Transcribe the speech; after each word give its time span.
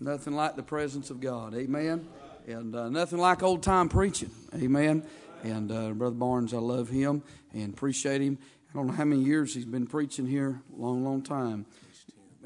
Nothing 0.00 0.34
like 0.34 0.54
the 0.54 0.62
presence 0.62 1.10
of 1.10 1.20
God. 1.20 1.54
Amen. 1.54 2.06
And 2.46 2.74
uh, 2.74 2.88
nothing 2.88 3.18
like 3.18 3.42
old 3.42 3.64
time 3.64 3.88
preaching. 3.88 4.30
Amen. 4.54 5.04
And 5.42 5.72
uh, 5.72 5.90
Brother 5.90 6.14
Barnes, 6.14 6.54
I 6.54 6.58
love 6.58 6.88
him 6.88 7.22
and 7.52 7.74
appreciate 7.74 8.20
him. 8.20 8.38
I 8.70 8.76
don't 8.76 8.86
know 8.86 8.92
how 8.92 9.04
many 9.04 9.22
years 9.22 9.54
he's 9.54 9.64
been 9.64 9.86
preaching 9.86 10.26
here. 10.26 10.62
Long, 10.76 11.04
long 11.04 11.22
time. 11.22 11.66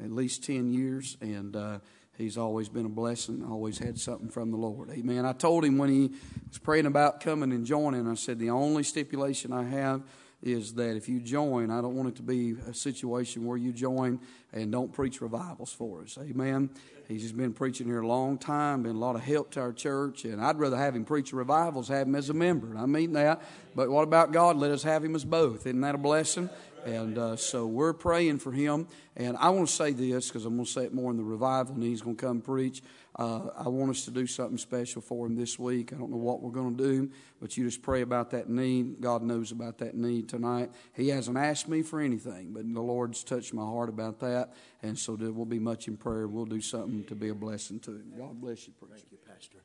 At 0.03 0.11
least 0.11 0.43
10 0.43 0.73
years. 0.73 1.15
And 1.21 1.55
uh, 1.55 1.79
he's 2.17 2.37
always 2.39 2.69
been 2.69 2.87
a 2.87 2.89
blessing, 2.89 3.45
always 3.47 3.77
had 3.77 3.99
something 3.99 4.29
from 4.29 4.49
the 4.49 4.57
Lord. 4.57 4.89
Amen. 4.89 5.23
I 5.23 5.33
told 5.33 5.63
him 5.63 5.77
when 5.77 5.89
he 5.89 6.11
was 6.49 6.57
praying 6.57 6.87
about 6.87 7.19
coming 7.19 7.51
and 7.51 7.65
joining, 7.65 8.07
I 8.07 8.15
said, 8.15 8.39
the 8.39 8.49
only 8.49 8.81
stipulation 8.81 9.53
I 9.53 9.63
have 9.63 10.01
is 10.43 10.73
that 10.73 10.97
if 10.97 11.07
you 11.07 11.21
join, 11.21 11.71
I 11.71 11.81
don't 11.81 11.95
want 11.95 12.09
it 12.09 12.15
to 12.17 12.21
be 12.21 12.55
a 12.69 12.73
situation 12.73 13.45
where 13.45 13.57
you 13.57 13.71
join 13.71 14.19
and 14.51 14.71
don't 14.71 14.91
preach 14.91 15.21
revivals 15.21 15.71
for 15.71 16.01
us. 16.01 16.17
Amen. 16.21 16.69
He's 17.07 17.21
just 17.21 17.37
been 17.37 17.53
preaching 17.53 17.87
here 17.87 18.01
a 18.01 18.07
long 18.07 18.37
time, 18.37 18.83
been 18.83 18.95
a 18.95 18.99
lot 18.99 19.15
of 19.15 19.23
help 19.23 19.51
to 19.51 19.61
our 19.61 19.73
church, 19.73 20.25
and 20.25 20.41
I'd 20.41 20.59
rather 20.59 20.77
have 20.77 20.95
him 20.95 21.05
preach 21.05 21.33
revivals, 21.33 21.87
have 21.87 22.07
him 22.07 22.15
as 22.15 22.29
a 22.29 22.33
member. 22.33 22.77
I 22.77 22.85
mean 22.85 23.13
that. 23.13 23.41
But 23.73 23.89
what 23.89 24.03
about 24.03 24.31
God? 24.31 24.57
Let 24.57 24.71
us 24.71 24.83
have 24.83 25.03
him 25.03 25.15
as 25.15 25.25
both. 25.25 25.65
Isn't 25.65 25.81
that 25.81 25.95
a 25.95 25.97
blessing? 25.97 26.49
And 26.85 27.17
uh, 27.17 27.35
so 27.37 27.65
we're 27.65 27.93
praying 27.93 28.39
for 28.39 28.51
him. 28.51 28.87
And 29.15 29.37
I 29.37 29.49
want 29.49 29.69
to 29.69 29.73
say 29.73 29.91
this 29.91 30.27
because 30.27 30.45
I'm 30.45 30.55
going 30.55 30.65
to 30.65 30.71
say 30.71 30.83
it 30.83 30.93
more 30.93 31.11
in 31.11 31.17
the 31.17 31.23
revival, 31.23 31.75
and 31.75 31.83
he's 31.83 32.01
going 32.01 32.17
to 32.17 32.25
come 32.25 32.41
preach. 32.41 32.81
Uh, 33.15 33.49
I 33.55 33.69
want 33.69 33.91
us 33.91 34.05
to 34.05 34.11
do 34.11 34.25
something 34.25 34.57
special 34.57 35.01
for 35.01 35.27
him 35.27 35.35
this 35.35 35.59
week. 35.59 35.93
I 35.93 35.97
don't 35.97 36.09
know 36.09 36.17
what 36.17 36.41
we're 36.41 36.51
going 36.51 36.75
to 36.75 36.83
do, 36.83 37.11
but 37.39 37.55
you 37.55 37.65
just 37.65 37.83
pray 37.83 38.01
about 38.01 38.31
that 38.31 38.49
need. 38.49 39.01
God 39.01 39.21
knows 39.21 39.51
about 39.51 39.77
that 39.79 39.95
need 39.95 40.29
tonight. 40.29 40.71
He 40.95 41.09
hasn't 41.09 41.37
asked 41.37 41.67
me 41.67 41.83
for 41.83 42.01
anything, 42.01 42.53
but 42.53 42.71
the 42.73 42.81
Lord's 42.81 43.23
touched 43.23 43.53
my 43.53 43.63
heart 43.63 43.89
about 43.89 44.19
that. 44.21 44.53
And 44.81 44.97
so 44.97 45.15
there 45.15 45.31
will 45.31 45.45
be 45.45 45.59
much 45.59 45.87
in 45.87 45.95
prayer. 45.95 46.27
We'll 46.27 46.45
do 46.45 46.61
something 46.61 47.03
to 47.05 47.15
be 47.15 47.29
a 47.29 47.35
blessing 47.35 47.79
to 47.81 47.91
him. 47.91 48.13
God 48.17 48.41
bless 48.41 48.67
you, 48.67 48.73
preacher. 48.73 48.95
Thank 48.95 49.11
you, 49.11 49.17
Pastor. 49.27 49.59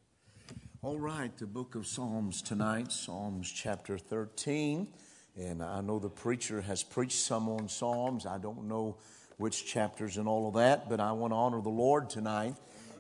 All 0.83 0.99
right, 0.99 1.37
the 1.39 1.47
book 1.47 1.75
of 1.75 1.87
Psalms 1.87 2.43
tonight, 2.43 2.93
Psalms 2.93 3.51
chapter 3.51 3.97
13. 3.97 4.89
And 5.37 5.63
I 5.63 5.81
know 5.81 5.99
the 5.99 6.11
preacher 6.11 6.61
has 6.61 6.83
preached 6.83 7.19
some 7.19 7.49
on 7.49 7.69
Psalms. 7.69 8.27
I 8.27 8.39
don't 8.39 8.65
know 8.65 8.99
which 9.39 9.65
chapters 9.65 10.17
and 10.19 10.29
all 10.29 10.49
of 10.49 10.55
that, 10.55 10.89
but 10.89 11.01
I 11.01 11.13
want 11.13 11.33
to 11.33 11.37
honor 11.37 11.63
the 11.63 11.69
Lord 11.69 12.11
tonight. 12.11 12.55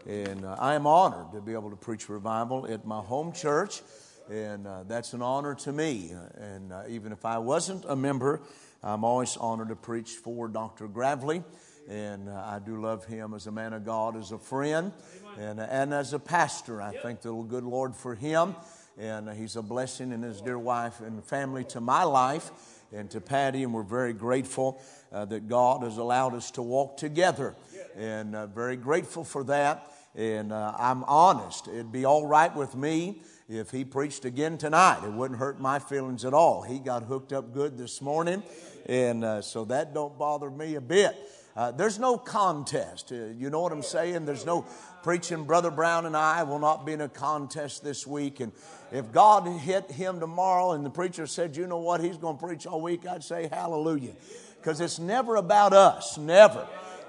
And 0.07 0.45
uh, 0.45 0.57
I 0.59 0.75
am 0.75 0.87
honored 0.87 1.33
to 1.33 1.41
be 1.41 1.53
able 1.53 1.71
to 1.71 1.77
preach 1.77 2.09
revival 2.09 2.67
at 2.67 2.87
my 2.87 3.01
home 3.01 3.33
church. 3.33 3.83
And 4.31 4.67
uh, 4.67 4.85
that's 4.87 5.13
an 5.13 5.23
honor 5.23 5.55
to 5.57 5.73
me. 5.73 6.13
And 6.37 6.73
uh, 6.73 6.83
even 6.89 7.13
if 7.13 7.25
I 7.25 7.39
wasn't 7.39 7.85
a 7.89 7.97
member, 7.97 8.41
I'm 8.83 9.05
always 9.05 9.37
honored 9.37 9.69
to 9.69 9.77
preach 9.77 10.11
for 10.11 10.49
Dr. 10.49 10.89
Gravely. 10.89 11.43
And 11.89 12.29
uh, 12.29 12.33
I 12.47 12.59
do 12.59 12.81
love 12.81 13.07
him 13.07 13.35
as 13.35 13.47
a 13.47 13.53
man 13.53 13.73
of 13.73 13.85
God, 13.85 14.17
as 14.17 14.33
a 14.33 14.39
friend, 14.39 14.93
and, 15.39 15.59
and 15.59 15.95
as 15.95 16.13
a 16.13 16.19
pastor. 16.19 16.83
I 16.83 16.93
thank 16.93 17.23
the 17.23 17.33
good 17.33 17.65
Lord 17.65 17.95
for 17.97 18.15
him 18.15 18.55
and 18.99 19.31
he's 19.31 19.57
a 19.57 19.63
blessing 19.63 20.13
and 20.13 20.25
his 20.25 20.41
dear 20.41 20.59
wife 20.59 21.01
and 21.01 21.25
family 21.25 21.65
to 21.65 21.81
my 21.81 22.03
life 22.03 22.51
and 22.93 23.11
to 23.11 23.21
Patty, 23.21 23.63
and 23.63 23.73
we're 23.73 23.83
very 23.83 24.13
grateful 24.13 24.81
uh, 25.13 25.25
that 25.27 25.47
God 25.49 25.83
has 25.83 25.99
allowed 25.99 26.35
us 26.35 26.51
to 26.53 26.63
walk 26.63 26.97
together, 26.97 27.55
and 27.97 28.35
uh, 28.35 28.47
very 28.47 28.77
grateful 28.77 29.25
for 29.25 29.45
that. 29.45 29.93
And 30.15 30.53
uh, 30.53 30.75
I'm 30.79 31.05
honest; 31.05 31.69
it'd 31.69 31.93
be 31.93 32.05
all 32.05 32.27
right 32.27 32.55
with 32.55 32.75
me 32.75 33.23
if 33.49 33.71
he 33.71 33.85
preached 33.85 34.25
again 34.25 34.59
tonight. 34.59 35.05
It 35.05 35.13
wouldn't 35.13 35.39
hurt 35.39 35.61
my 35.61 35.79
feelings 35.79 36.25
at 36.25 36.35
all. 36.35 36.63
He 36.63 36.79
got 36.79 37.05
hooked 37.05 37.33
up 37.33 37.53
good 37.53 37.79
this 37.79 38.03
morning, 38.03 38.43
and 38.87 39.25
uh, 39.25 39.43
so 39.43 39.65
that 39.67 39.95
don't 39.95 40.19
bother 40.19 40.51
me 40.51 40.75
a 40.75 40.81
bit. 40.81 41.17
Uh, 41.59 41.73
there's 41.73 41.99
no 41.99 42.17
contest. 42.17 43.11
Uh, 43.11 43.17
you 43.37 43.51
know 43.51 43.61
what 43.61 43.73
I'm 43.73 43.83
saying? 43.83 44.27
There's 44.27 44.47
no 44.47 44.65
preaching. 45.03 45.43
Brother 45.43 45.73
Brown 45.73 46.07
and 46.07 46.17
I 46.17 46.45
will 46.45 46.61
not 46.61 46.87
be 46.87 46.93
in 46.93 47.01
a 47.01 47.09
contest 47.09 47.83
this 47.83 48.07
week. 48.07 48.39
And 48.39 48.53
if 48.93 49.11
God 49.11 49.45
hit 49.59 49.91
him 49.91 50.21
tomorrow 50.21 50.71
and 50.71 50.87
the 50.87 50.91
preacher 50.91 51.27
said, 51.27 51.57
you 51.57 51.67
know 51.67 51.79
what, 51.79 52.01
he's 52.01 52.17
going 52.17 52.39
to 52.39 52.47
preach 52.47 52.65
all 52.65 52.81
week, 52.81 53.09
I'd 53.09 53.25
say 53.25 53.49
hallelujah. 53.51 54.13
Because 54.61 54.81
it's 54.81 55.01
never 55.01 55.35
about 55.35 55.73
us, 55.73 56.17
never. 56.17 56.65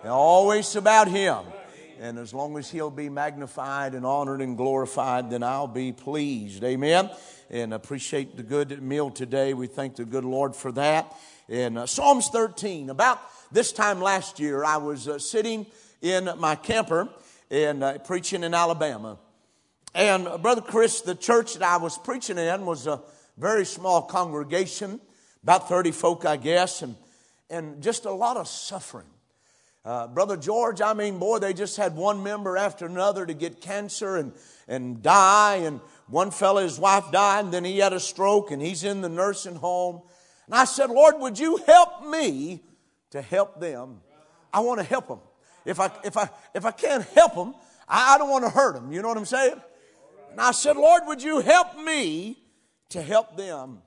Always 0.05 0.75
about 0.75 1.09
him. 1.09 1.43
And 1.99 2.17
as 2.17 2.33
long 2.33 2.57
as 2.57 2.71
he'll 2.71 2.89
be 2.89 3.09
magnified 3.09 3.93
and 3.93 4.05
honored 4.05 4.41
and 4.41 4.55
glorified, 4.55 5.29
then 5.29 5.43
I'll 5.43 5.67
be 5.67 5.91
pleased. 5.91 6.63
Amen. 6.63 7.09
And 7.49 7.73
appreciate 7.73 8.37
the 8.37 8.43
good 8.43 8.81
meal 8.81 9.09
today. 9.09 9.53
We 9.53 9.67
thank 9.67 9.97
the 9.97 10.05
good 10.05 10.23
Lord 10.23 10.55
for 10.55 10.71
that. 10.73 11.13
In 11.49 11.75
uh, 11.75 11.85
Psalms 11.85 12.29
13, 12.29 12.89
about 12.89 13.19
this 13.51 13.73
time 13.73 13.99
last 13.99 14.39
year, 14.39 14.63
I 14.63 14.77
was 14.77 15.09
uh, 15.09 15.19
sitting 15.19 15.65
in 16.01 16.29
my 16.37 16.55
camper 16.55 17.09
and 17.51 17.83
uh, 17.83 17.97
preaching 17.97 18.43
in 18.43 18.53
Alabama. 18.53 19.17
And 19.93 20.27
uh, 20.27 20.37
Brother 20.37 20.61
Chris, 20.61 21.01
the 21.01 21.15
church 21.15 21.55
that 21.55 21.63
I 21.63 21.77
was 21.77 21.97
preaching 21.97 22.37
in 22.37 22.65
was 22.65 22.87
a 22.87 23.01
very 23.37 23.65
small 23.65 24.03
congregation, 24.03 25.01
about 25.43 25.67
30 25.67 25.91
folk, 25.91 26.25
I 26.25 26.37
guess, 26.37 26.83
and, 26.83 26.95
and 27.49 27.83
just 27.83 28.05
a 28.05 28.11
lot 28.11 28.37
of 28.37 28.47
suffering. 28.47 29.07
Uh, 29.89 30.05
Brother 30.05 30.37
George, 30.37 30.81
I 30.81 30.93
mean, 30.93 31.17
boy, 31.17 31.39
they 31.39 31.51
just 31.51 31.75
had 31.75 31.95
one 31.95 32.21
member 32.21 32.57
after 32.57 32.85
another 32.85 33.25
to 33.25 33.33
get 33.33 33.59
cancer 33.59 34.17
and, 34.17 34.33
and 34.67 35.01
die. 35.01 35.61
And 35.63 35.81
one 36.05 36.29
fellow, 36.29 36.61
his 36.61 36.77
wife 36.77 37.05
died, 37.11 37.45
and 37.45 37.51
then 37.51 37.65
he 37.65 37.79
had 37.79 37.91
a 37.91 37.99
stroke, 37.99 38.51
and 38.51 38.61
he's 38.61 38.83
in 38.83 39.01
the 39.01 39.09
nursing 39.09 39.55
home. 39.55 40.03
And 40.45 40.53
I 40.53 40.65
said, 40.65 40.91
Lord, 40.91 41.15
would 41.17 41.39
you 41.39 41.57
help 41.65 42.05
me 42.05 42.61
to 43.09 43.19
help 43.19 43.59
them? 43.59 44.01
I 44.53 44.59
want 44.59 44.79
to 44.79 44.85
help 44.85 45.07
them. 45.07 45.21
If 45.65 45.79
I, 45.79 45.89
if 46.03 46.15
I, 46.17 46.29
if 46.53 46.65
I 46.65 46.71
can't 46.71 47.03
help 47.15 47.33
them, 47.33 47.55
I, 47.87 48.13
I 48.13 48.19
don't 48.19 48.29
want 48.29 48.43
to 48.43 48.51
hurt 48.51 48.75
them. 48.75 48.91
You 48.91 49.01
know 49.01 49.07
what 49.07 49.17
I'm 49.17 49.25
saying? 49.25 49.59
And 50.29 50.39
I 50.39 50.51
said, 50.51 50.77
Lord, 50.77 51.01
would 51.07 51.23
you 51.23 51.39
help 51.39 51.79
me 51.79 52.37
to 52.89 53.01
help 53.01 53.37
them? 53.37 53.79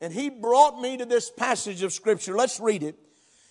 And 0.00 0.12
he 0.12 0.30
brought 0.30 0.80
me 0.80 0.96
to 0.98 1.06
this 1.06 1.28
passage 1.28 1.82
of 1.82 1.92
Scripture. 1.92 2.36
Let's 2.36 2.60
read 2.60 2.84
it. 2.84 2.96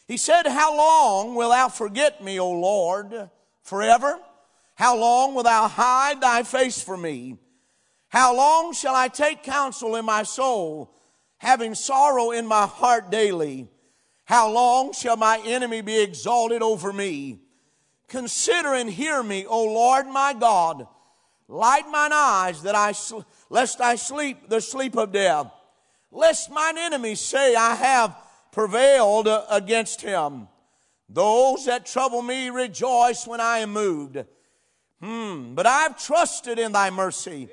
He 0.09 0.18
said, 0.18 0.47
How 0.47 0.75
long 0.75 1.36
wilt 1.36 1.52
thou 1.52 1.70
forget 1.70 2.24
me, 2.24 2.40
O 2.40 2.50
Lord, 2.50 3.30
forever? 3.62 4.20
How 4.74 4.97
long 4.97 5.36
wilt 5.36 5.46
thou 5.46 5.68
hide 5.68 6.20
thy 6.20 6.42
face 6.42 6.81
from 6.81 7.03
me? 7.03 7.38
How 8.08 8.36
long 8.36 8.74
shall 8.74 8.96
I 8.96 9.08
take 9.08 9.44
counsel 9.44 9.96
in 9.96 10.06
my 10.06 10.24
soul, 10.24 10.92
having 11.38 11.75
sorrow 11.75 12.31
in 12.31 12.47
my 12.47 12.66
heart 12.66 13.12
daily? 13.12 13.68
How 14.25 14.52
long 14.52 14.94
shall 14.94 15.16
my 15.16 15.40
enemy 15.46 15.81
be 15.81 16.02
exalted 16.02 16.64
over 16.64 16.91
me? 16.91 17.41
Consider 18.08 18.74
and 18.74 18.90
hear 18.90 19.22
me, 19.22 19.46
O 19.46 19.64
Lord 19.64 20.08
my 20.08 20.34
God. 20.34 20.88
Light 21.47 21.88
mine 21.88 22.14
eyes 22.14 22.64
that 22.64 22.74
I 22.74 22.96
lest 23.52 23.80
I 23.80 23.94
sleep 23.94 24.50
the 24.50 24.59
sleep 24.59 24.97
of 24.97 25.12
death. 25.12 25.52
Lest 26.12 26.50
mine 26.50 26.80
enemies 26.80 27.20
say 27.20 27.53
I 27.53 27.76
have 27.76 28.16
prevailed 28.51 29.27
against 29.49 30.01
him. 30.01 30.47
Those 31.07 31.65
that 31.65 31.85
trouble 31.85 32.21
me 32.21 32.49
rejoice 32.49 33.25
when 33.25 33.41
I 33.41 33.59
am 33.59 33.73
moved. 33.73 34.23
Hmm, 35.01 35.55
but 35.55 35.65
I've 35.65 36.03
trusted 36.03 36.59
in 36.59 36.71
thy 36.71 36.89
mercy. 36.89 37.49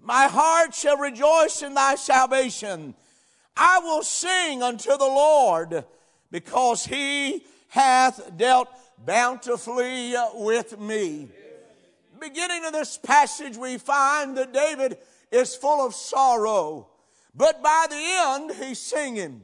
My 0.00 0.26
heart 0.26 0.74
shall 0.74 0.96
rejoice 0.96 1.62
in 1.62 1.74
thy 1.74 1.94
salvation. 1.96 2.94
I 3.56 3.78
will 3.80 4.02
sing 4.02 4.62
unto 4.62 4.90
the 4.90 4.98
Lord 4.98 5.84
because 6.30 6.84
he 6.86 7.44
hath 7.68 8.36
dealt 8.36 8.68
bountifully 9.04 10.14
with 10.34 10.78
me. 10.78 11.28
Beginning 12.18 12.64
of 12.64 12.72
this 12.72 12.98
passage, 12.98 13.56
we 13.56 13.78
find 13.78 14.36
that 14.36 14.52
David 14.52 14.98
is 15.30 15.54
full 15.54 15.84
of 15.84 15.94
sorrow, 15.94 16.88
but 17.34 17.62
by 17.62 17.86
the 17.90 17.96
end, 17.96 18.52
he's 18.64 18.78
singing. 18.78 19.42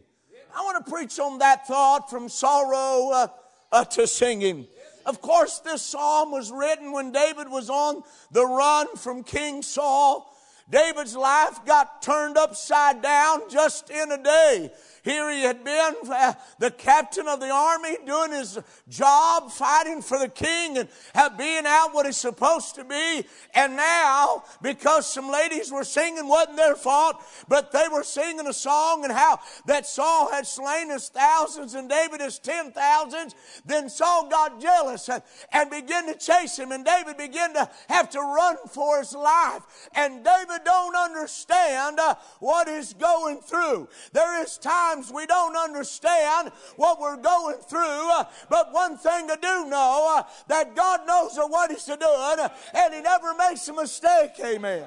I 0.55 0.61
want 0.63 0.85
to 0.85 0.91
preach 0.91 1.19
on 1.19 1.39
that 1.39 1.67
thought 1.67 2.11
from 2.11 2.29
sorrow 2.29 3.11
uh, 3.13 3.27
uh, 3.71 3.85
to 3.85 4.07
singing. 4.07 4.67
Of 5.05 5.21
course, 5.21 5.59
this 5.61 5.83
psalm 5.83 6.31
was 6.31 6.53
written 6.53 6.93
when 6.93 7.11
David 7.11 7.49
was 7.49 7.71
on 7.71 8.03
the 8.31 8.47
run 8.47 8.95
from 8.97 9.25
King 9.25 9.63
Saul. 9.63 10.29
David's 10.71 11.17
life 11.17 11.65
got 11.67 12.03
turned 12.03 12.37
upside 12.37 13.03
down 13.03 13.51
just 13.51 13.91
in 13.91 14.13
a 14.13 14.23
day. 14.23 14.71
Here 15.03 15.31
he 15.33 15.43
had 15.43 15.65
been 15.65 15.95
uh, 16.09 16.35
the 16.61 16.71
captain 16.71 17.27
of 17.27 17.41
the 17.41 17.51
army 17.51 17.97
doing 18.07 18.31
his 18.31 18.59
job, 18.89 19.51
fighting 19.51 20.01
for 20.01 20.17
the 20.17 20.29
king 20.29 20.79
and 20.79 20.89
being 21.37 21.65
out 21.67 21.89
what 21.93 22.07
he's 22.07 22.17
supposed 22.17 22.77
to 22.77 22.85
be. 22.85 23.25
And 23.53 23.75
now, 23.77 24.45
because 24.63 25.13
some 25.13 25.29
ladies 25.29 25.73
were 25.73 25.83
singing, 25.83 26.29
wasn't 26.29 26.57
their 26.57 26.77
fault, 26.77 27.21
but 27.49 27.73
they 27.73 27.87
were 27.93 28.05
singing 28.05 28.47
a 28.47 28.53
song 28.53 29.03
and 29.03 29.13
how 29.13 29.41
that 29.67 29.87
Saul 29.87 30.31
had 30.31 30.47
slain 30.47 30.91
his 30.91 31.09
thousands 31.09 31.75
and 31.75 31.89
David 31.89 32.21
his 32.21 32.39
ten 32.39 32.71
thousands, 32.71 33.35
then 33.67 33.89
Saul 33.89 34.29
got 34.29 34.61
jealous 34.61 35.09
and, 35.09 35.23
and 35.53 35.69
began 35.69 36.07
to 36.07 36.15
chase 36.15 36.57
him 36.59 36.71
and 36.71 36.85
David 36.85 37.17
began 37.17 37.55
to 37.55 37.69
have 37.89 38.09
to 38.11 38.21
run 38.21 38.57
for 38.69 39.01
his 39.01 39.15
life. 39.15 39.63
And 39.95 40.25
David 40.25 40.61
don't 40.65 40.95
understand 40.95 41.99
uh, 41.99 42.15
what 42.39 42.69
he's 42.69 42.93
going 42.93 43.41
through. 43.41 43.89
There 44.13 44.43
is 44.43 44.59
time 44.59 44.92
we 45.13 45.27
don't 45.27 45.57
understand 45.57 46.51
what 46.77 47.01
we're 47.01 47.17
going 47.17 47.57
through, 47.59 48.11
uh, 48.13 48.25
but 48.49 48.73
one 48.73 48.97
thing 48.97 49.31
I 49.31 49.37
do 49.37 49.69
know 49.69 50.17
uh, 50.19 50.23
that 50.49 50.75
God 50.75 51.07
knows 51.07 51.37
what 51.37 51.71
He's 51.71 51.85
doing, 51.85 52.51
and 52.75 52.95
He 52.95 53.01
never 53.01 53.35
makes 53.35 53.67
a 53.69 53.73
mistake. 53.73 54.33
Amen. 54.45 54.87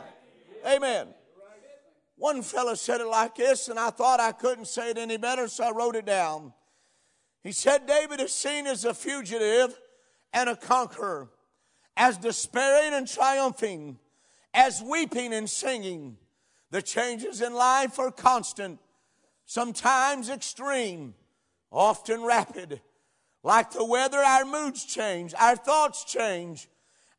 Amen. 0.66 1.08
One 2.18 2.42
fellow 2.42 2.76
said 2.76 3.02
it 3.02 3.08
like 3.08 3.36
this, 3.36 3.68
and 3.68 3.78
I 3.78 3.90
thought 3.90 4.20
I 4.20 4.32
couldn't 4.32 4.68
say 4.68 4.92
it 4.92 4.98
any 4.98 5.18
better, 5.18 5.48
so 5.48 5.66
I 5.66 5.72
wrote 5.72 5.96
it 5.96 6.06
down. 6.06 6.54
He 7.44 7.52
said, 7.52 7.86
David 7.86 8.20
is 8.22 8.34
seen 8.34 8.66
as 8.68 8.86
a 8.86 8.94
fugitive 8.94 9.78
and 10.34 10.50
a 10.50 10.56
conqueror, 10.56 11.30
as 11.96 12.18
despairing 12.18 12.94
and 12.94 13.08
triumphing, 13.08 14.00
as 14.54 14.82
weeping 14.82 15.34
and 15.34 15.50
singing. 15.50 16.18
The 16.72 16.82
changes 16.82 17.42
in 17.42 17.54
life 17.54 18.00
are 18.00 18.12
constant, 18.12 18.80
sometimes 19.46 20.30
extreme, 20.30 21.14
often 21.72 22.24
rapid. 22.24 22.82
Like 23.44 23.72
the 23.72 23.86
weather, 23.86 24.18
our 24.18 24.46
moods 24.46 24.86
change, 24.86 25.34
our 25.40 25.56
thoughts 25.56 26.04
change, 26.04 26.68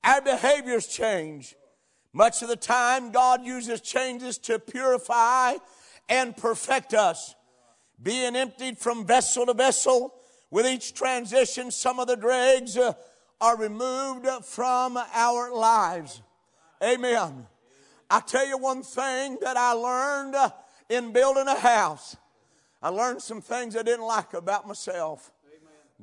our 0.02 0.20
behaviors 0.20 0.87
change. 0.87 1.55
Much 2.12 2.43
of 2.43 2.49
the 2.49 2.56
time, 2.56 3.12
God 3.12 3.44
uses 3.44 3.81
changes 3.81 4.38
to 4.38 4.58
purify 4.58 5.55
and 6.08 6.37
perfect 6.37 6.94
us. 6.94 7.34
Being 8.02 8.37
emptied 8.37 8.78
from 8.78 9.06
vessel 9.06 9.46
to 9.46 9.55
vessel, 9.55 10.14
with 10.50 10.67
each 10.67 10.94
transition, 10.94 11.70
some 11.70 11.99
of 11.99 12.06
the 12.06 12.17
dregs 12.17 12.76
uh, 12.76 12.93
are 13.40 13.56
removed 13.56 14.26
from 14.44 14.96
our 14.96 15.52
lives. 15.52 16.23
Amen. 16.82 17.46
I 18.08 18.20
tell 18.20 18.46
you 18.46 18.56
one 18.56 18.82
thing 18.82 19.38
that 19.43 19.56
I 19.56 19.73
learned 19.73 20.34
uh, 20.34 20.50
in 20.88 21.12
building 21.12 21.49
a 21.49 21.59
house. 21.59 22.17
I 22.83 22.88
learned 22.91 23.23
some 23.23 23.41
things 23.41 23.77
I 23.77 23.83
didn't 23.83 24.05
like 24.06 24.35
about 24.35 24.67
myself. 24.67 25.33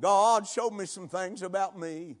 God 0.00 0.46
showed 0.46 0.72
me 0.72 0.86
some 0.86 1.08
things 1.08 1.42
about 1.42 1.78
me. 1.78 2.16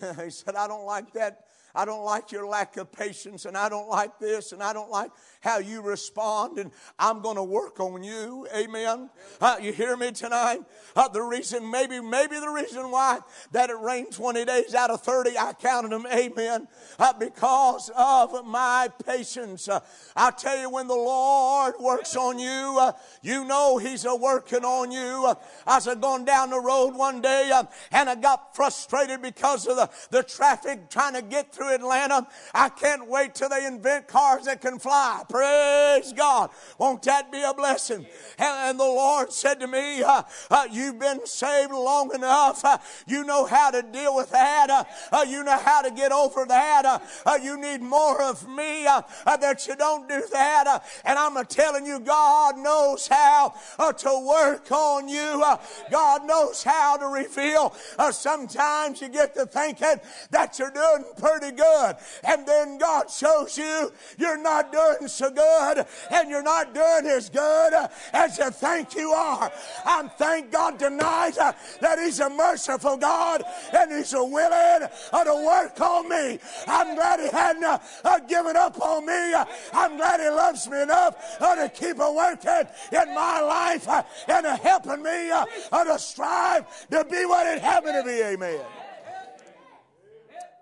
he 0.22 0.30
said, 0.30 0.54
I 0.54 0.68
don't 0.68 0.86
like 0.86 1.12
that 1.14 1.46
I 1.74 1.84
don't 1.84 2.04
like 2.04 2.32
your 2.32 2.46
lack 2.46 2.76
of 2.76 2.90
patience, 2.90 3.44
and 3.44 3.56
I 3.56 3.68
don't 3.68 3.88
like 3.88 4.18
this, 4.18 4.52
and 4.52 4.62
I 4.62 4.72
don't 4.72 4.90
like 4.90 5.10
how 5.40 5.58
you 5.58 5.82
respond, 5.82 6.58
and 6.58 6.70
I'm 6.98 7.22
going 7.22 7.36
to 7.36 7.42
work 7.42 7.80
on 7.80 8.02
you. 8.02 8.46
Amen. 8.54 9.10
Uh, 9.40 9.56
you 9.60 9.72
hear 9.72 9.96
me 9.96 10.12
tonight? 10.12 10.60
Uh, 10.96 11.08
the 11.08 11.22
reason, 11.22 11.70
maybe, 11.70 12.00
maybe 12.00 12.38
the 12.38 12.48
reason 12.48 12.90
why 12.90 13.20
that 13.52 13.70
it 13.70 13.78
rained 13.78 14.12
20 14.12 14.44
days 14.44 14.74
out 14.74 14.90
of 14.90 15.02
30, 15.02 15.38
I 15.38 15.52
counted 15.52 15.92
them. 15.92 16.06
Amen. 16.12 16.66
Uh, 16.98 17.12
because 17.12 17.90
of 17.96 18.44
my 18.44 18.88
patience. 19.06 19.68
Uh, 19.68 19.80
I 20.16 20.30
tell 20.32 20.58
you, 20.58 20.70
when 20.70 20.88
the 20.88 20.94
Lord 20.94 21.74
works 21.80 22.16
on 22.16 22.38
you, 22.38 22.76
uh, 22.80 22.92
you 23.22 23.44
know 23.44 23.78
He's 23.78 24.04
a 24.04 24.14
working 24.14 24.64
on 24.64 24.90
you. 24.90 25.26
Uh, 25.26 25.34
I 25.66 25.76
was 25.76 25.86
going 26.00 26.24
down 26.24 26.50
the 26.50 26.60
road 26.60 26.94
one 26.94 27.20
day, 27.20 27.50
and 27.92 28.10
I 28.10 28.14
got 28.14 28.54
frustrated 28.56 29.22
because 29.22 29.66
of 29.66 29.76
the, 29.76 29.90
the 30.10 30.22
traffic 30.22 30.90
trying 30.90 31.14
to 31.14 31.22
get 31.22 31.52
through 31.52 31.59
Atlanta. 31.68 32.26
I 32.54 32.68
can't 32.68 33.08
wait 33.08 33.34
till 33.34 33.48
they 33.48 33.66
invent 33.66 34.08
cars 34.08 34.44
that 34.44 34.60
can 34.60 34.78
fly. 34.78 35.22
Praise 35.28 36.12
God. 36.12 36.50
Won't 36.78 37.02
that 37.02 37.30
be 37.30 37.42
a 37.42 37.54
blessing? 37.54 38.06
And, 38.38 38.80
the 38.80 38.84
Lord 38.84 39.32
said 39.32 39.60
to 39.60 39.66
me, 39.66 40.02
uh, 40.02 40.22
uh, 40.50 40.66
You've 40.70 40.98
been 40.98 41.26
saved 41.26 41.72
long 41.72 42.14
enough. 42.14 42.64
Uh, 42.64 42.78
you 43.06 43.24
know 43.24 43.44
how 43.46 43.70
to 43.70 43.82
deal 43.82 44.14
with 44.14 44.30
that. 44.30 44.70
Uh, 44.70 44.84
uh, 45.12 45.24
you 45.28 45.44
know 45.44 45.58
how 45.58 45.82
to 45.82 45.90
get 45.90 46.12
over 46.12 46.44
that. 46.46 47.02
Uh, 47.26 47.38
you 47.42 47.60
need 47.60 47.82
more 47.82 48.22
of 48.22 48.48
me 48.48 48.84
that 49.24 49.66
you 49.66 49.76
don't 49.76 50.08
do 50.08 50.22
that. 50.32 50.82
and 51.04 51.18
I'm 51.18 51.44
telling 51.46 51.84
you, 51.84 52.00
God 52.00 52.56
knows 52.58 53.06
how 53.08 53.54
to 53.78 54.26
work 54.26 54.70
on 54.70 55.08
you. 55.08 55.44
God 55.90 56.26
knows 56.26 56.62
how 56.62 56.96
to 56.96 57.06
reveal. 57.06 57.74
sometimes 58.10 59.00
you 59.00 59.08
get 59.08 59.34
to 59.34 59.46
thinking 59.46 59.96
that 60.30 60.58
you're 60.58 60.70
doing 60.70 61.04
pretty 61.18 61.49
good. 61.50 61.96
And 62.24 62.46
then 62.46 62.78
God 62.78 63.10
shows 63.10 63.56
you 63.56 63.92
you're 64.18 64.40
not 64.40 64.72
doing 64.72 65.08
so 65.08 65.30
good 65.30 65.86
and 66.10 66.30
you're 66.30 66.42
not 66.42 66.74
doing 66.74 67.06
as 67.06 67.28
good 67.30 67.72
as 68.12 68.38
you 68.38 68.50
think 68.50 68.94
you 68.94 69.10
are. 69.10 69.50
I'm 69.84 70.08
thank 70.10 70.50
God 70.50 70.78
tonight 70.78 71.38
uh, 71.38 71.52
that 71.80 71.98
He's 71.98 72.20
a 72.20 72.30
merciful 72.30 72.96
God 72.96 73.42
and 73.72 73.92
He's 73.92 74.12
a 74.12 74.24
willing 74.24 74.88
uh, 75.12 75.24
to 75.24 75.34
work 75.46 75.80
on 75.80 76.08
me. 76.08 76.38
I'm 76.66 76.94
glad 76.94 77.20
He 77.20 77.28
hadn't 77.28 77.64
uh, 77.64 78.18
given 78.28 78.56
up 78.56 78.80
on 78.80 79.06
me. 79.06 79.34
I'm 79.72 79.96
glad 79.96 80.20
He 80.20 80.28
loves 80.28 80.68
me 80.68 80.82
enough 80.82 81.38
to 81.38 81.70
keep 81.74 81.98
a 81.98 82.12
working 82.12 82.66
in 82.92 83.14
my 83.14 83.40
life 83.40 83.88
and 84.28 84.46
helping 84.60 85.02
me 85.02 85.30
to 85.70 85.98
strive 85.98 86.64
to 86.90 87.04
be 87.04 87.24
what 87.26 87.46
it 87.46 87.60
happened 87.60 87.94
to 87.94 88.04
be. 88.04 88.22
Amen. 88.22 88.60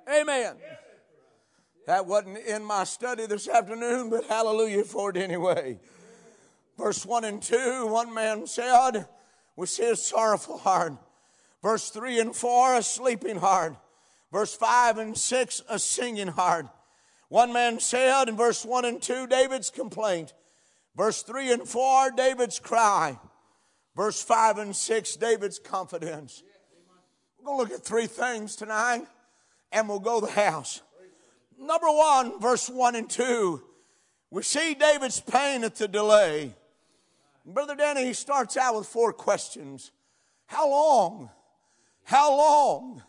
Amen. 0.08 0.55
That 1.88 2.05
wasn't 2.05 2.37
in 2.37 2.62
my 2.64 2.85
study 2.85 3.25
this 3.25 3.49
afternoon, 3.49 4.11
but 4.11 4.26
hallelujah 4.26 4.85
for 4.85 5.08
it 5.08 5.17
anyway. 5.17 5.79
Verse 6.76 7.06
1 7.06 7.25
and 7.25 7.40
2, 7.40 7.87
one 7.87 8.12
man 8.12 8.46
said, 8.46 9.08
with 9.56 9.75
his 9.75 10.05
sorrowful 10.05 10.58
heart. 10.58 10.93
Verse 11.62 11.88
3 11.88 12.20
and 12.20 12.37
4, 12.37 12.75
a 12.75 12.82
sleeping 12.82 13.38
heart. 13.38 13.75
Verse 14.31 14.55
5 14.55 14.99
and 14.99 15.17
6, 15.17 15.62
a 15.67 15.79
singing 15.79 16.29
heart. 16.29 16.67
One 17.31 17.55
man 17.55 17.81
said 17.81 18.29
in 18.29 18.37
verse 18.37 18.67
1 18.67 18.85
and 18.85 19.00
2, 19.00 19.26
David's 19.26 19.70
complaint. 19.70 20.35
Verse 20.94 21.23
3 21.23 21.52
and 21.52 21.67
4, 21.67 22.11
David's 22.11 22.58
cry. 22.58 23.19
Verse 23.96 24.23
5 24.23 24.58
and 24.58 24.76
6, 24.76 25.17
David's 25.17 25.58
confidence. 25.58 26.43
We're 27.38 27.46
going 27.46 27.56
to 27.56 27.62
look 27.62 27.81
at 27.81 27.87
three 27.87 28.06
things 28.06 28.56
tonight, 28.56 29.06
and 29.73 29.88
we'll 29.88 30.00
go 30.00 30.20
the 30.20 30.31
house. 30.31 30.82
Number 31.60 31.88
one, 31.88 32.40
verse 32.40 32.69
1 32.69 32.94
and 32.94 33.10
2, 33.10 33.62
we 34.31 34.43
see 34.43 34.75
David's 34.75 35.20
pain 35.20 35.64
at 35.64 35.76
the 35.76 35.88
delay. 35.88 36.55
Brother 37.44 37.75
Danny, 37.75 38.05
he 38.05 38.12
starts 38.12 38.56
out 38.56 38.76
with 38.76 38.87
four 38.87 39.12
questions 39.12 39.90
How 40.46 40.70
long? 40.70 41.31
How 42.05 42.37
long? 42.37 43.02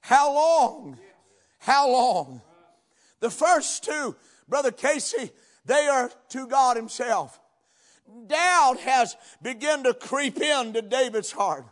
How 0.00 0.32
long? 0.32 0.98
How 1.58 1.90
long? 1.90 2.42
The 3.20 3.30
first 3.30 3.84
two, 3.84 4.16
Brother 4.48 4.70
Casey, 4.70 5.30
they 5.64 5.86
are 5.88 6.10
to 6.30 6.46
God 6.46 6.76
Himself. 6.76 7.38
Doubt 8.26 8.80
has 8.80 9.16
begun 9.42 9.84
to 9.84 9.94
creep 9.94 10.40
into 10.40 10.82
David's 10.82 11.32
heart. 11.32 11.66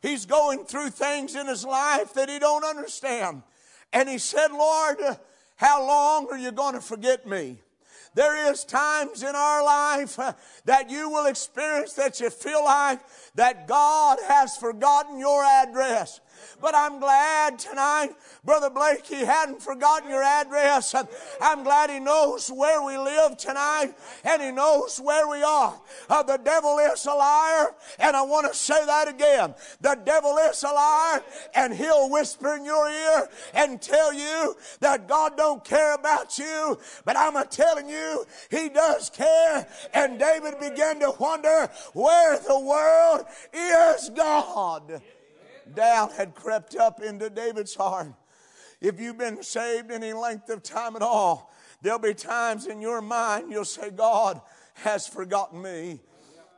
He's 0.00 0.26
going 0.26 0.64
through 0.64 0.90
things 0.90 1.34
in 1.34 1.46
his 1.46 1.64
life 1.64 2.14
that 2.14 2.28
he 2.28 2.38
don't 2.38 2.64
understand. 2.64 3.42
And 3.92 4.08
he 4.08 4.18
said, 4.18 4.48
Lord, 4.48 4.98
how 5.58 5.84
long 5.84 6.28
are 6.30 6.38
you 6.38 6.52
going 6.52 6.74
to 6.74 6.80
forget 6.80 7.26
me? 7.26 7.58
There 8.14 8.50
is 8.50 8.64
times 8.64 9.24
in 9.24 9.34
our 9.34 9.64
life 9.64 10.18
uh, 10.18 10.32
that 10.64 10.88
you 10.88 11.10
will 11.10 11.26
experience 11.26 11.94
that 11.94 12.20
you 12.20 12.30
feel 12.30 12.64
like 12.64 13.00
that 13.34 13.66
God 13.66 14.18
has 14.28 14.56
forgotten 14.56 15.18
your 15.18 15.44
address. 15.44 16.20
But 16.60 16.74
I'm 16.74 16.98
glad 16.98 17.58
tonight, 17.58 18.10
Brother 18.44 18.70
Blake, 18.70 19.06
he 19.06 19.24
hadn't 19.24 19.62
forgotten 19.62 20.10
your 20.10 20.22
address. 20.22 20.94
I'm 21.40 21.62
glad 21.62 21.90
he 21.90 22.00
knows 22.00 22.50
where 22.50 22.82
we 22.82 22.96
live 22.96 23.36
tonight 23.36 23.94
and 24.24 24.42
he 24.42 24.50
knows 24.50 25.00
where 25.00 25.28
we 25.28 25.42
are. 25.42 25.80
Uh, 26.08 26.22
the 26.22 26.38
devil 26.38 26.78
is 26.78 27.04
a 27.06 27.12
liar, 27.12 27.74
and 27.98 28.16
I 28.16 28.22
want 28.22 28.50
to 28.50 28.58
say 28.58 28.84
that 28.86 29.08
again. 29.08 29.54
The 29.80 29.98
devil 30.04 30.36
is 30.38 30.62
a 30.62 30.72
liar, 30.72 31.22
and 31.54 31.74
he'll 31.74 32.10
whisper 32.10 32.56
in 32.56 32.64
your 32.64 32.88
ear 32.90 33.28
and 33.54 33.80
tell 33.80 34.12
you 34.12 34.56
that 34.80 35.08
God 35.08 35.36
don't 35.36 35.64
care 35.64 35.94
about 35.94 36.38
you. 36.38 36.78
But 37.04 37.16
I'm 37.16 37.36
a 37.36 37.44
telling 37.44 37.88
you, 37.88 38.24
he 38.50 38.68
does 38.68 39.10
care. 39.10 39.66
And 39.94 40.18
David 40.18 40.58
began 40.60 41.00
to 41.00 41.12
wonder 41.18 41.68
where 41.92 42.38
the 42.38 42.58
world 42.58 43.26
is 43.52 44.10
God 44.10 45.00
doubt 45.74 46.12
had 46.12 46.34
crept 46.34 46.76
up 46.76 47.02
into 47.02 47.30
David's 47.30 47.74
heart. 47.74 48.12
If 48.80 49.00
you've 49.00 49.18
been 49.18 49.42
saved 49.42 49.90
any 49.90 50.12
length 50.12 50.48
of 50.50 50.62
time 50.62 50.94
at 50.96 51.02
all, 51.02 51.52
there'll 51.82 51.98
be 51.98 52.14
times 52.14 52.66
in 52.66 52.80
your 52.80 53.00
mind 53.00 53.50
you'll 53.50 53.64
say, 53.64 53.90
God 53.90 54.40
has 54.74 55.08
forgotten 55.08 55.60
me. 55.60 56.00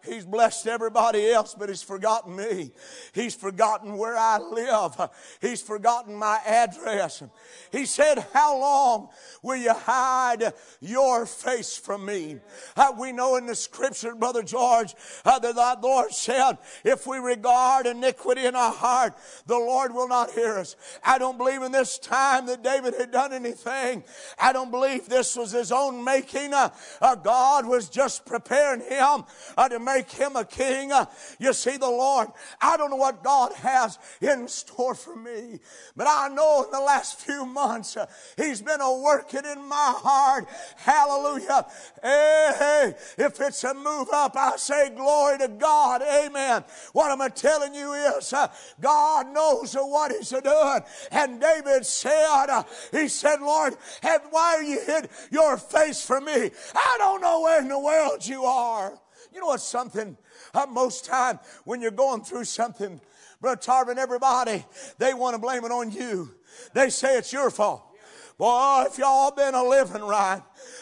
He's 0.05 0.25
blessed 0.25 0.67
everybody 0.67 1.31
else, 1.31 1.55
but 1.59 1.69
he's 1.69 1.83
forgotten 1.83 2.37
me. 2.37 2.73
He's 3.13 3.35
forgotten 3.35 3.97
where 3.97 4.17
I 4.17 4.39
live. 4.39 5.11
He's 5.41 5.63
forgotten 5.63 6.15
my 6.15 6.39
address. 6.47 7.23
He 7.71 7.87
said, 7.87 8.25
How 8.33 8.59
long 8.59 9.09
will 9.43 9.57
you 9.57 9.75
hide 9.75 10.53
your 10.81 11.27
face 11.27 11.77
from 11.77 12.05
me? 12.05 12.39
Uh, 12.77 12.93
we 12.99 13.13
know 13.13 13.37
in 13.37 13.47
the 13.47 13.55
scripture, 13.55 14.15
Brother 14.15 14.43
George, 14.43 14.95
uh, 15.25 15.39
that 15.39 15.55
the 15.55 15.87
Lord 15.87 16.13
said, 16.13 16.59
If 16.85 17.07
we 17.07 17.19
regard 17.19 17.87
iniquity 17.87 18.47
in 18.47 18.55
our 18.55 18.73
heart, 18.73 19.15
the 19.47 19.59
Lord 19.59 19.93
will 19.95 20.09
not 20.09 20.31
hear 20.31 20.59
us. 20.59 20.77
I 21.05 21.19
don't 21.19 21.39
believe 21.39 21.63
in 21.63 21.73
this 21.73 21.99
time 21.99 22.47
that 22.47 22.63
David 22.63 22.95
had 22.99 23.11
done 23.11 23.33
anything. 23.33 24.05
I 24.39 24.53
don't 24.53 24.71
believe 24.71 25.09
this 25.09 25.37
was 25.37 25.53
his 25.53 25.73
own 25.73 26.03
making. 26.05 26.55
Uh, 26.55 26.71
uh 27.01 27.15
God 27.15 27.67
was 27.67 27.89
just 27.89 28.25
preparing 28.25 28.81
him 28.81 29.25
uh, 29.57 29.69
to 29.69 29.79
make 29.95 30.11
him 30.11 30.37
a 30.37 30.45
king. 30.45 30.93
You 31.39 31.53
see, 31.53 31.77
the 31.77 31.89
Lord, 31.89 32.29
I 32.61 32.77
don't 32.77 32.91
know 32.91 32.97
what 32.97 33.23
God 33.23 33.53
has 33.55 33.99
in 34.21 34.49
store 34.49 34.95
for 34.95 35.17
me, 35.17 35.61
but 35.97 36.07
I 36.09 36.29
know 36.29 36.65
in 36.65 36.71
the 36.71 36.81
last 36.81 37.21
few 37.21 37.45
months, 37.45 37.97
He's 38.37 38.63
been 38.63 38.81
a 38.81 38.99
working 38.99 39.45
in 39.45 39.67
my 39.67 39.95
heart. 39.97 40.47
Hallelujah. 40.77 41.67
Hey, 42.03 42.51
hey, 42.59 42.95
if 43.19 43.41
it's 43.41 43.65
a 43.65 43.75
move 43.75 44.09
up, 44.13 44.37
I 44.37 44.57
say 44.57 44.91
glory 44.91 45.39
to 45.39 45.49
God. 45.49 46.03
Amen. 46.03 46.65
What 46.93 47.11
am 47.11 47.21
I 47.21 47.29
telling 47.29 47.75
you 47.75 47.93
is, 47.93 48.33
uh, 48.33 48.49
God 48.81 49.33
knows 49.33 49.75
what 49.75 50.13
He's 50.13 50.31
doing. 50.31 50.81
And 51.11 51.41
David 51.41 51.85
said, 51.87 52.47
uh, 52.47 52.65
He 52.91 53.09
said, 53.09 53.41
Lord, 53.41 53.77
why 54.31 54.57
are 54.57 54.63
you 54.63 54.81
hid 54.81 55.09
your 55.31 55.57
face 55.57 56.05
from 56.05 56.25
me? 56.25 56.51
I 56.75 56.97
don't 56.99 57.21
know 57.21 57.43
where 57.43 57.61
in 57.61 57.69
the 57.69 57.79
world 57.79 58.27
you 58.27 58.45
are. 58.45 58.99
You 59.33 59.41
know 59.41 59.47
what's 59.47 59.65
something? 59.65 60.17
Uh, 60.53 60.67
most 60.69 61.05
time 61.05 61.39
when 61.65 61.81
you're 61.81 61.91
going 61.91 62.23
through 62.23 62.45
something, 62.45 63.01
Brother 63.41 63.61
Tarvin, 63.61 63.97
everybody, 63.97 64.65
they 64.99 65.15
want 65.15 65.35
to 65.35 65.39
blame 65.39 65.65
it 65.65 65.71
on 65.71 65.91
you. 65.91 66.35
They 66.75 66.91
say 66.91 67.17
it's 67.17 67.33
your 67.33 67.51
fault. 67.51 67.90
Boy, 68.41 68.85
if 68.87 68.97
y'all 68.97 69.31
been 69.33 69.55
a 69.55 69.63
living 69.63 70.01
right, 70.01 70.41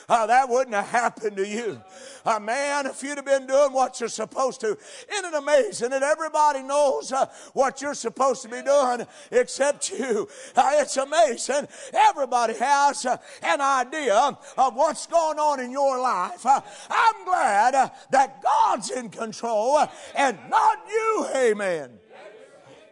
uh, 0.09 0.27
that 0.29 0.49
wouldn't 0.49 0.77
have 0.77 0.87
happened 0.91 1.37
to 1.39 1.45
you. 1.45 1.83
Uh, 2.25 2.39
man, 2.39 2.87
if 2.87 3.03
you'd 3.03 3.17
have 3.17 3.27
been 3.27 3.49
doing 3.49 3.73
what 3.73 3.99
you're 3.99 4.09
supposed 4.09 4.61
to, 4.61 4.79
isn't 5.13 5.25
it 5.25 5.35
amazing 5.35 5.91
that 5.91 6.05
everybody 6.05 6.63
knows 6.63 7.11
uh, 7.13 7.27
what 7.55 7.83
you're 7.83 7.95
supposed 7.95 8.43
to 8.43 8.49
be 8.49 8.63
doing 8.63 9.05
except 9.33 9.91
you? 9.91 10.29
Uh, 10.55 10.71
it's 10.75 10.97
amazing. 10.99 11.67
Everybody 11.93 12.55
has 12.55 13.05
uh, 13.05 13.17
an 13.43 13.61
idea 13.61 14.15
of 14.15 14.77
what's 14.77 15.09
going 15.09 15.41
on 15.41 15.59
in 15.59 15.73
your 15.73 16.01
life. 16.01 16.47
Uh, 16.47 16.61
I'm 16.89 17.25
glad 17.25 17.91
that 18.13 18.41
God's 18.41 18.91
in 18.91 19.09
control 19.09 19.85
and 20.15 20.39
not 20.49 20.79
you, 20.89 21.27
amen, 21.35 21.91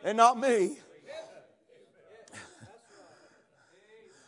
and 0.02 0.16
not 0.16 0.40
me. 0.40 0.78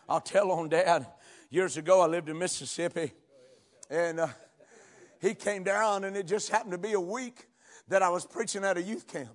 I'll 0.08 0.20
tell 0.20 0.50
on 0.50 0.70
dad. 0.70 1.06
Years 1.50 1.76
ago, 1.76 2.00
I 2.00 2.06
lived 2.06 2.30
in 2.30 2.38
Mississippi, 2.38 3.12
and 3.90 4.20
uh, 4.20 4.28
he 5.20 5.34
came 5.34 5.64
down, 5.64 6.04
and 6.04 6.16
it 6.16 6.26
just 6.26 6.48
happened 6.48 6.72
to 6.72 6.78
be 6.78 6.92
a 6.92 7.00
week 7.00 7.46
that 7.88 8.02
I 8.02 8.08
was 8.08 8.24
preaching 8.24 8.64
at 8.64 8.78
a 8.78 8.82
youth 8.82 9.06
camp. 9.06 9.30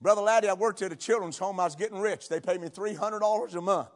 Brother 0.00 0.22
Laddie, 0.22 0.48
I 0.48 0.54
worked 0.54 0.82
at 0.82 0.92
a 0.92 0.96
children's 0.96 1.38
home. 1.38 1.60
I 1.60 1.64
was 1.64 1.76
getting 1.76 1.98
rich. 1.98 2.28
They 2.28 2.40
paid 2.40 2.60
me 2.60 2.68
$300 2.68 3.54
a 3.54 3.60
month. 3.60 3.88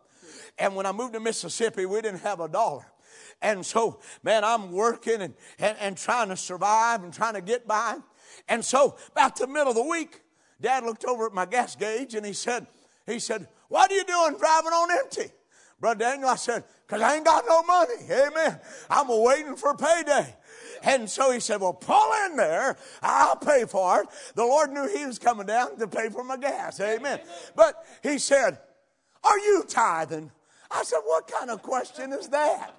And 0.56 0.76
when 0.76 0.86
I 0.86 0.92
moved 0.92 1.14
to 1.14 1.20
Mississippi, 1.20 1.84
we 1.84 2.00
didn't 2.00 2.20
have 2.20 2.40
a 2.40 2.48
dollar. 2.48 2.86
And 3.42 3.66
so, 3.66 4.00
man, 4.22 4.44
I'm 4.44 4.70
working 4.70 5.20
and, 5.20 5.34
and, 5.58 5.76
and 5.80 5.96
trying 5.96 6.28
to 6.28 6.36
survive 6.36 7.02
and 7.02 7.12
trying 7.12 7.34
to 7.34 7.40
get 7.40 7.66
by. 7.66 7.96
And 8.48 8.64
so, 8.64 8.96
about 9.12 9.36
the 9.36 9.46
middle 9.46 9.70
of 9.70 9.74
the 9.74 9.82
week, 9.82 10.20
Dad 10.60 10.84
looked 10.84 11.04
over 11.04 11.26
at 11.26 11.32
my 11.32 11.44
gas 11.44 11.74
gauge 11.76 12.14
and 12.14 12.24
he 12.24 12.32
said, 12.32 12.66
he 13.06 13.18
said, 13.18 13.48
what 13.68 13.90
are 13.90 13.94
you 13.94 14.04
doing 14.04 14.36
driving 14.38 14.72
on 14.72 14.90
empty? 14.92 15.32
Brother 15.80 16.00
Daniel, 16.00 16.28
I 16.28 16.36
said, 16.36 16.64
because 16.86 17.02
I 17.02 17.16
ain't 17.16 17.24
got 17.24 17.44
no 17.46 17.62
money. 17.62 17.94
Amen. 18.10 18.58
I'm 18.90 19.06
waiting 19.08 19.56
for 19.56 19.74
payday. 19.74 20.34
And 20.82 21.08
so 21.08 21.30
he 21.30 21.40
said, 21.40 21.60
Well, 21.60 21.72
pull 21.72 22.12
in 22.26 22.36
there. 22.36 22.76
I'll 23.02 23.36
pay 23.36 23.64
for 23.64 24.02
it. 24.02 24.08
The 24.34 24.44
Lord 24.44 24.70
knew 24.70 24.88
he 24.88 25.04
was 25.06 25.18
coming 25.18 25.46
down 25.46 25.76
to 25.78 25.86
pay 25.88 26.08
for 26.08 26.24
my 26.24 26.36
gas. 26.36 26.80
Amen. 26.80 27.20
But 27.56 27.84
he 28.02 28.18
said, 28.18 28.58
Are 29.24 29.38
you 29.38 29.64
tithing? 29.68 30.30
I 30.70 30.82
said, 30.84 31.00
What 31.04 31.28
kind 31.28 31.50
of 31.50 31.62
question 31.62 32.12
is 32.12 32.28
that? 32.28 32.74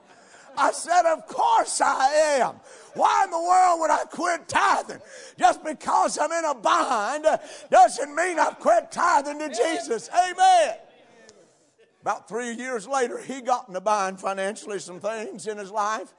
I 0.58 0.72
said, 0.72 1.06
Of 1.06 1.28
course 1.28 1.82
I 1.82 2.40
am. 2.42 2.56
Why 2.96 3.26
in 3.26 3.32
the 3.32 3.40
world 3.40 3.80
would 3.82 3.92
I 3.92 4.04
quit 4.06 4.48
tithing? 4.48 5.02
Just 5.38 5.64
because 5.64 6.18
I'm 6.20 6.32
in 6.32 6.46
a 6.46 6.56
bind 6.56 7.26
doesn't 7.70 8.16
mean 8.16 8.40
I've 8.40 8.60
quit 8.60 8.92
tithing 8.92 9.40
to 9.40 9.50
Jesus. 9.50 10.10
Amen. 10.10 10.76
About 12.02 12.30
three 12.30 12.54
years 12.54 12.88
later, 12.88 13.20
he 13.20 13.42
got 13.42 13.68
in 13.68 13.76
a 13.76 13.82
bind 13.82 14.20
financially, 14.22 14.80
some 14.80 15.00
things 15.00 15.48
in 15.48 15.58
his 15.58 15.70
life 15.70 16.14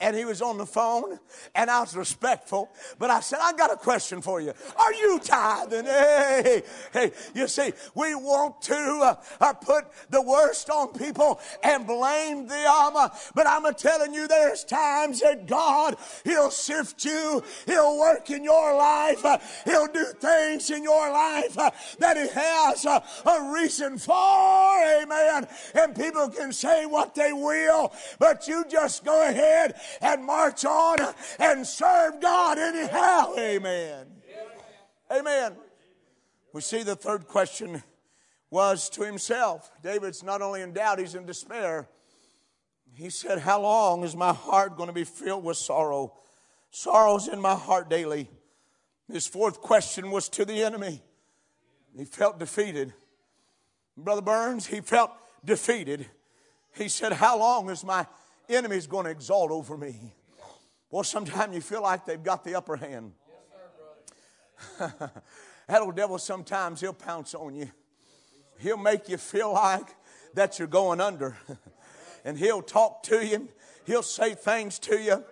and 0.00 0.16
he 0.16 0.24
was 0.24 0.42
on 0.42 0.58
the 0.58 0.66
phone, 0.66 1.18
and 1.54 1.70
I 1.70 1.80
was 1.80 1.96
respectful. 1.96 2.70
But 2.98 3.10
I 3.10 3.20
said, 3.20 3.38
I 3.40 3.52
got 3.52 3.72
a 3.72 3.76
question 3.76 4.20
for 4.20 4.40
you. 4.40 4.52
Are 4.76 4.92
you 4.92 5.20
tithing? 5.22 5.84
Hey, 5.84 6.62
hey, 6.92 7.12
you 7.34 7.46
see, 7.46 7.72
we 7.94 8.14
want 8.14 8.60
to 8.62 8.74
uh, 8.74 9.16
uh, 9.40 9.52
put 9.52 9.84
the 10.10 10.20
worst 10.20 10.68
on 10.70 10.92
people 10.92 11.40
and 11.62 11.86
blame 11.86 12.46
them. 12.46 12.92
Uh, 12.96 13.08
but 13.34 13.46
I'm 13.46 13.72
telling 13.74 14.12
you, 14.12 14.26
there's 14.26 14.64
times 14.64 15.20
that 15.20 15.46
God, 15.46 15.96
He'll 16.24 16.50
sift 16.50 17.04
you, 17.04 17.42
He'll 17.66 17.98
work 17.98 18.30
in 18.30 18.44
your 18.44 18.76
life, 18.76 19.24
uh, 19.24 19.38
He'll 19.64 19.86
do 19.86 20.04
things 20.18 20.70
in 20.70 20.82
your 20.82 21.10
life 21.10 21.56
uh, 21.56 21.70
that 21.98 22.16
He 22.16 22.28
has 22.28 22.84
uh, 22.84 23.00
a 23.26 23.52
reason 23.52 23.98
for. 23.98 24.12
Amen. 24.12 25.23
And 25.74 25.94
people 25.94 26.28
can 26.28 26.52
say 26.52 26.86
what 26.86 27.14
they 27.14 27.32
will, 27.32 27.92
but 28.18 28.46
you 28.48 28.64
just 28.68 29.04
go 29.04 29.28
ahead 29.28 29.74
and 30.00 30.24
march 30.24 30.64
on 30.64 30.98
and 31.38 31.66
serve 31.66 32.20
God 32.20 32.58
anyhow. 32.58 33.34
Amen. 33.38 34.06
Amen. 35.10 35.56
We 36.52 36.60
see 36.60 36.82
the 36.82 36.96
third 36.96 37.26
question 37.26 37.82
was 38.50 38.88
to 38.90 39.02
himself. 39.02 39.70
David's 39.82 40.22
not 40.22 40.40
only 40.40 40.62
in 40.62 40.72
doubt, 40.72 41.00
he's 41.00 41.14
in 41.14 41.26
despair. 41.26 41.88
He 42.94 43.10
said, 43.10 43.40
How 43.40 43.60
long 43.60 44.04
is 44.04 44.14
my 44.14 44.32
heart 44.32 44.76
going 44.76 44.86
to 44.86 44.92
be 44.92 45.04
filled 45.04 45.44
with 45.44 45.56
sorrow? 45.56 46.14
Sorrow's 46.70 47.28
in 47.28 47.40
my 47.40 47.54
heart 47.54 47.90
daily. 47.90 48.30
His 49.10 49.26
fourth 49.26 49.60
question 49.60 50.10
was 50.10 50.28
to 50.30 50.44
the 50.44 50.62
enemy. 50.62 51.02
He 51.96 52.04
felt 52.04 52.38
defeated. 52.38 52.94
Brother 53.96 54.22
Burns, 54.22 54.66
he 54.66 54.80
felt 54.80 55.12
defeated. 55.44 56.06
He 56.74 56.88
said, 56.88 57.12
How 57.12 57.38
long 57.38 57.70
is 57.70 57.84
my 57.84 58.06
enemies 58.48 58.86
going 58.86 59.04
to 59.04 59.10
exalt 59.10 59.50
over 59.50 59.76
me. 59.76 59.96
Well, 60.90 61.04
sometimes 61.04 61.54
you 61.54 61.60
feel 61.60 61.82
like 61.82 62.04
they've 62.04 62.22
got 62.22 62.44
the 62.44 62.54
upper 62.54 62.76
hand. 62.76 63.12
that 64.78 65.80
old 65.80 65.96
devil, 65.96 66.18
sometimes 66.18 66.80
he'll 66.80 66.92
pounce 66.92 67.34
on 67.34 67.54
you. 67.54 67.70
He'll 68.58 68.76
make 68.76 69.08
you 69.08 69.16
feel 69.16 69.52
like 69.52 69.88
that 70.34 70.58
you're 70.58 70.68
going 70.68 71.00
under. 71.00 71.36
and 72.24 72.38
he'll 72.38 72.62
talk 72.62 73.02
to 73.04 73.26
you. 73.26 73.48
He'll 73.84 74.02
say 74.02 74.34
things 74.34 74.78
to 74.80 74.98
you. 74.98 75.24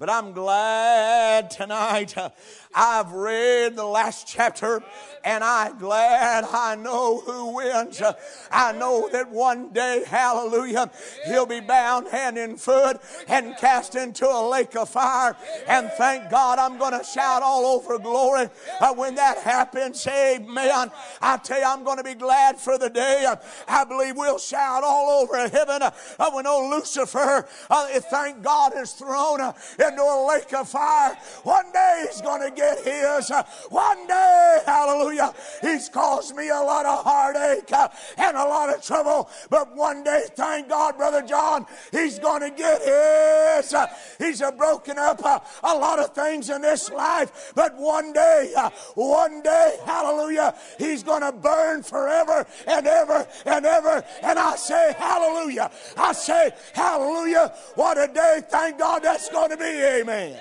But 0.00 0.10
I'm 0.10 0.30
glad 0.30 1.50
tonight 1.50 2.16
uh, 2.16 2.30
I've 2.72 3.10
read 3.10 3.74
the 3.74 3.84
last 3.84 4.28
chapter 4.28 4.80
and 5.24 5.42
I'm 5.42 5.76
glad 5.78 6.44
I 6.44 6.76
know 6.76 7.18
who 7.18 7.56
wins. 7.56 8.00
Uh, 8.00 8.12
I 8.52 8.70
know 8.70 9.08
that 9.10 9.28
one 9.28 9.72
day, 9.72 10.04
hallelujah, 10.06 10.88
he'll 11.26 11.46
be 11.46 11.58
bound 11.58 12.06
hand 12.06 12.38
and 12.38 12.60
foot 12.60 13.00
and 13.26 13.56
cast 13.56 13.96
into 13.96 14.24
a 14.24 14.48
lake 14.48 14.76
of 14.76 14.88
fire. 14.88 15.36
And 15.66 15.90
thank 15.98 16.30
God 16.30 16.60
I'm 16.60 16.78
going 16.78 16.96
to 16.96 17.04
shout 17.04 17.42
all 17.42 17.66
over 17.66 17.98
glory 17.98 18.50
uh, 18.80 18.94
when 18.94 19.16
that 19.16 19.38
happens. 19.38 20.06
Amen. 20.06 20.92
I 21.20 21.38
tell 21.38 21.58
you, 21.58 21.66
I'm 21.66 21.82
going 21.82 21.98
to 21.98 22.04
be 22.04 22.14
glad 22.14 22.56
for 22.56 22.78
the 22.78 22.88
day. 22.88 23.24
Uh, 23.28 23.34
I 23.66 23.82
believe 23.82 24.16
we'll 24.16 24.38
shout 24.38 24.84
all 24.84 25.22
over 25.22 25.48
heaven 25.48 25.82
uh, 25.82 26.30
when 26.30 26.46
old 26.46 26.70
Lucifer, 26.70 27.48
uh, 27.68 27.86
thank 27.98 28.44
God, 28.44 28.74
is 28.76 28.92
thrown 28.92 29.40
into 29.88 30.02
a 30.02 30.26
lake 30.28 30.52
of 30.54 30.68
fire. 30.68 31.16
One 31.42 31.70
day 31.72 32.06
he's 32.06 32.20
going 32.20 32.48
to 32.48 32.54
get 32.54 32.84
his. 32.84 33.30
One 33.70 34.06
day, 34.06 34.58
hallelujah, 34.66 35.34
he's 35.60 35.88
caused 35.88 36.34
me 36.36 36.48
a 36.48 36.60
lot 36.60 36.86
of 36.86 37.04
heartache 37.04 37.72
and 38.16 38.36
a 38.36 38.44
lot 38.44 38.74
of 38.74 38.82
trouble. 38.82 39.28
But 39.50 39.74
one 39.74 40.04
day, 40.04 40.24
thank 40.34 40.68
God, 40.68 40.96
Brother 40.96 41.22
John, 41.22 41.66
he's 41.90 42.18
going 42.18 42.42
to 42.42 42.50
get 42.50 42.82
his. 42.82 43.74
He's 44.18 44.42
broken 44.56 44.98
up 44.98 45.20
a 45.20 45.74
lot 45.74 45.98
of 45.98 46.14
things 46.14 46.50
in 46.50 46.62
this 46.62 46.90
life. 46.90 47.52
But 47.54 47.76
one 47.76 48.12
day, 48.12 48.52
one 48.94 49.42
day, 49.42 49.76
hallelujah, 49.84 50.54
he's 50.78 51.02
going 51.02 51.22
to 51.22 51.32
burn 51.32 51.82
forever 51.82 52.46
and 52.66 52.86
ever 52.86 53.26
and 53.46 53.66
ever. 53.66 54.04
And 54.22 54.38
I 54.38 54.56
say, 54.56 54.94
hallelujah. 54.98 55.70
I 55.96 56.12
say, 56.12 56.50
hallelujah. 56.72 57.52
What 57.74 57.98
a 57.98 58.12
day. 58.12 58.40
Thank 58.48 58.78
God 58.78 59.02
that's 59.02 59.28
going 59.30 59.50
to 59.50 59.56
be. 59.56 59.77
Amen. 59.84 60.38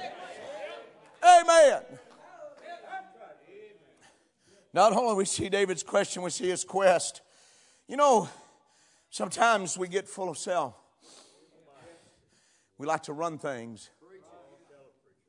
Amen. 1.24 1.82
Not 4.74 4.94
only 4.94 5.15
we 5.15 5.25
see 5.25 5.50
David's 5.50 5.84
question, 5.84 6.22
we 6.22 6.29
see 6.29 6.50
his 6.50 6.63
quest. 6.63 7.22
You 7.88 7.98
know, 7.98 8.29
sometimes 9.10 9.77
we 9.77 9.88
get 9.88 10.08
full 10.08 10.29
of 10.29 10.38
self. 10.38 10.75
We 12.77 12.86
like 12.86 13.03
to 13.03 13.13
run 13.13 13.38
things. 13.38 13.89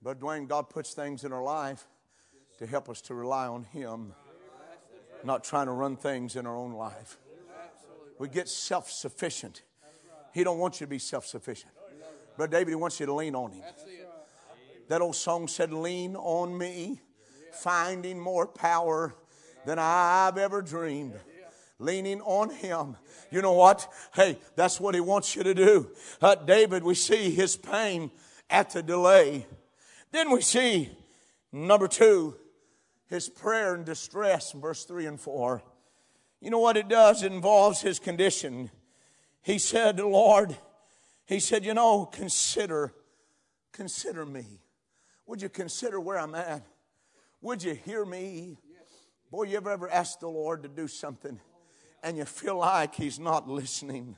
But 0.03 0.21
Dwayne, 0.21 0.47
God 0.47 0.69
puts 0.69 0.95
things 0.95 1.25
in 1.25 1.33
our 1.33 1.43
life 1.43 1.87
to 2.59 2.67
help 2.67 2.89
us 2.89 3.01
to 3.03 3.15
rely 3.15 3.47
on 3.47 3.65
Him, 3.65 4.13
not 5.25 5.45
trying 5.45 5.67
to 5.67 5.73
run 5.73 5.97
things 5.97 6.37
in 6.37 6.47
our 6.47 6.57
own 6.57 6.73
life. 6.73 7.19
We 8.19 8.29
get 8.29 8.49
self 8.49 8.91
sufficient. 8.91 9.63
He 10.35 10.45
don't 10.45 10.59
want 10.59 10.81
you 10.81 10.87
to 10.87 10.91
be 10.91 10.99
self 10.99 11.27
sufficient. 11.27 11.73
But 12.39 12.53
David, 12.53 12.69
he 12.69 12.77
wants 12.77 13.01
you 13.01 13.07
to 13.07 13.13
lean 13.13 13.35
on 13.35 13.51
him. 13.51 13.65
That 14.89 15.03
old 15.03 15.17
song 15.17 15.49
said, 15.49 15.73
Lean 15.73 16.15
on 16.17 16.57
me, 16.57 17.01
finding 17.53 18.19
more 18.19 18.47
power 18.47 19.15
than 19.67 19.79
I've 19.79 20.39
ever 20.39 20.63
dreamed. 20.63 21.19
Leaning 21.81 22.21
on 22.23 22.51
Him. 22.51 22.97
You 23.31 23.43
know 23.43 23.53
what? 23.53 23.93
Hey, 24.15 24.39
that's 24.57 24.81
what 24.81 24.95
He 24.95 25.01
wants 25.01 25.37
you 25.37 25.43
to 25.43 25.55
do. 25.55 25.91
Uh, 26.21 26.35
David, 26.37 26.83
we 26.83 26.95
see 26.95 27.31
his 27.31 27.57
pain 27.57 28.11
at 28.51 28.71
the 28.71 28.83
delay. 28.83 29.47
Then 30.11 30.31
we 30.31 30.41
see, 30.41 30.91
number 31.53 31.87
two, 31.87 32.35
his 33.09 33.29
prayer 33.29 33.75
and 33.75 33.85
distress 33.85 34.53
verse 34.53 34.85
3 34.85 35.07
and 35.07 35.21
4. 35.21 35.63
You 36.41 36.51
know 36.51 36.59
what 36.59 36.77
it 36.77 36.89
does? 36.89 37.23
It 37.23 37.33
involves 37.33 37.81
his 37.81 37.99
condition. 37.99 38.71
He 39.43 39.59
said, 39.59 40.01
Lord, 40.01 40.57
he 41.29 41.41
said, 41.41 41.63
you 41.63 41.75
know, 41.75 42.07
consider, 42.07 42.95
consider 43.71 44.25
me. 44.25 44.63
Would 45.27 45.43
you 45.43 45.51
consider 45.51 46.01
where 46.01 46.19
I'm 46.19 46.35
at? 46.35 46.63
Would 47.43 47.63
you 47.63 47.75
hear 47.75 48.05
me? 48.07 48.57
Boy, 49.31 49.45
you 49.45 49.59
ever 49.59 49.71
ever 49.71 49.91
asked 49.91 50.21
the 50.21 50.29
Lord 50.29 50.63
to 50.63 50.71
do 50.71 50.89
something 50.89 51.39
and 52.03 52.17
you 52.17 52.25
feel 52.25 52.57
like 52.57 52.95
he's 52.95 53.19
not 53.19 53.47
listening? 53.47 54.17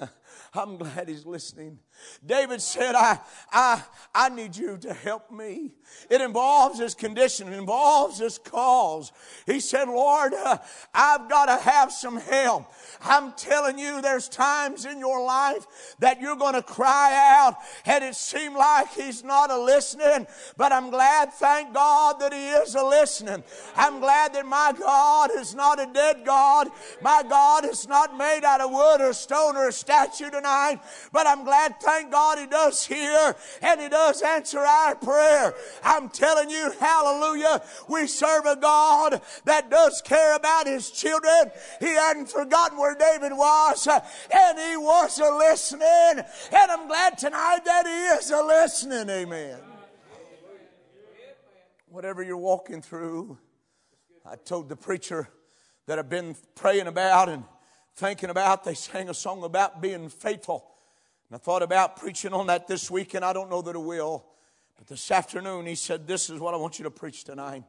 I'm 0.54 0.76
glad 0.76 1.08
he's 1.08 1.24
listening. 1.24 1.78
David 2.24 2.60
said, 2.60 2.94
I, 2.94 3.18
I, 3.50 3.82
I 4.14 4.28
need 4.28 4.56
you 4.56 4.76
to 4.78 4.92
help 4.92 5.30
me. 5.30 5.72
It 6.10 6.20
involves 6.20 6.78
his 6.78 6.94
condition. 6.94 7.52
It 7.52 7.56
involves 7.56 8.18
his 8.18 8.38
cause. 8.38 9.12
He 9.46 9.60
said, 9.60 9.88
Lord, 9.88 10.34
uh, 10.34 10.58
I've 10.94 11.28
got 11.28 11.46
to 11.46 11.56
have 11.62 11.92
some 11.92 12.16
help. 12.16 12.72
I'm 13.02 13.32
telling 13.32 13.78
you, 13.78 14.00
there's 14.00 14.28
times 14.28 14.84
in 14.84 14.98
your 14.98 15.24
life 15.24 15.66
that 16.00 16.20
you're 16.20 16.36
going 16.36 16.54
to 16.54 16.62
cry 16.62 17.38
out 17.40 17.56
and 17.84 18.04
it 18.04 18.14
seemed 18.14 18.56
like 18.56 18.92
he's 18.92 19.24
not 19.24 19.50
a 19.50 19.58
listening, 19.58 20.26
but 20.56 20.72
I'm 20.72 20.90
glad, 20.90 21.32
thank 21.32 21.74
God, 21.74 22.20
that 22.20 22.32
he 22.32 22.48
is 22.48 22.74
a 22.74 22.84
listening. 22.84 23.42
I'm 23.76 24.00
glad 24.00 24.34
that 24.34 24.46
my 24.46 24.72
God 24.78 25.30
is 25.36 25.54
not 25.54 25.80
a 25.80 25.92
dead 25.92 26.24
God. 26.24 26.68
My 27.00 27.22
God 27.28 27.64
is 27.64 27.86
not 27.88 28.16
made 28.16 28.44
out 28.44 28.60
of 28.60 28.70
wood 28.70 29.00
or 29.00 29.12
stone 29.12 29.56
or 29.56 29.68
a 29.68 29.72
statue 29.72 30.21
tonight, 30.30 30.80
but 31.12 31.26
I'm 31.26 31.44
glad, 31.44 31.80
thank 31.80 32.10
God 32.10 32.38
He 32.38 32.46
does 32.46 32.84
hear 32.86 33.34
and 33.60 33.80
He 33.80 33.88
does 33.88 34.22
answer 34.22 34.60
our 34.60 34.94
prayer. 34.94 35.54
I'm 35.82 36.08
telling 36.08 36.50
you, 36.50 36.72
hallelujah, 36.78 37.62
we 37.88 38.06
serve 38.06 38.46
a 38.46 38.56
God 38.56 39.20
that 39.44 39.70
does 39.70 40.02
care 40.02 40.36
about 40.36 40.66
His 40.66 40.90
children. 40.90 41.50
He 41.80 41.94
hadn't 41.94 42.30
forgotten 42.30 42.78
where 42.78 42.94
David 42.94 43.32
was 43.32 43.86
and 43.86 44.58
He 44.58 44.76
was 44.76 45.18
a 45.18 45.30
listening. 45.34 46.24
And 46.52 46.70
I'm 46.70 46.88
glad 46.88 47.18
tonight 47.18 47.60
that 47.64 47.86
He 47.86 48.18
is 48.18 48.30
a 48.30 48.42
listening. 48.42 49.08
Amen. 49.08 49.58
Whatever 51.88 52.22
you're 52.22 52.36
walking 52.38 52.80
through, 52.80 53.38
I 54.24 54.36
told 54.36 54.68
the 54.68 54.76
preacher 54.76 55.28
that 55.86 55.98
I've 55.98 56.08
been 56.08 56.36
praying 56.54 56.86
about 56.86 57.28
and 57.28 57.44
thinking 57.96 58.30
about, 58.30 58.64
they 58.64 58.74
sang 58.74 59.08
a 59.08 59.14
song 59.14 59.44
about 59.44 59.80
being 59.80 60.08
faithful. 60.08 60.66
And 61.28 61.36
I 61.36 61.38
thought 61.38 61.62
about 61.62 61.96
preaching 61.96 62.32
on 62.32 62.46
that 62.48 62.66
this 62.66 62.90
week, 62.90 63.14
and 63.14 63.24
I 63.24 63.32
don't 63.32 63.50
know 63.50 63.62
that 63.62 63.74
it 63.74 63.82
will. 63.82 64.24
But 64.76 64.86
this 64.86 65.10
afternoon, 65.10 65.66
he 65.66 65.74
said, 65.74 66.06
This 66.06 66.28
is 66.30 66.40
what 66.40 66.54
I 66.54 66.56
want 66.56 66.78
you 66.78 66.84
to 66.84 66.90
preach 66.90 67.24
tonight. 67.24 67.64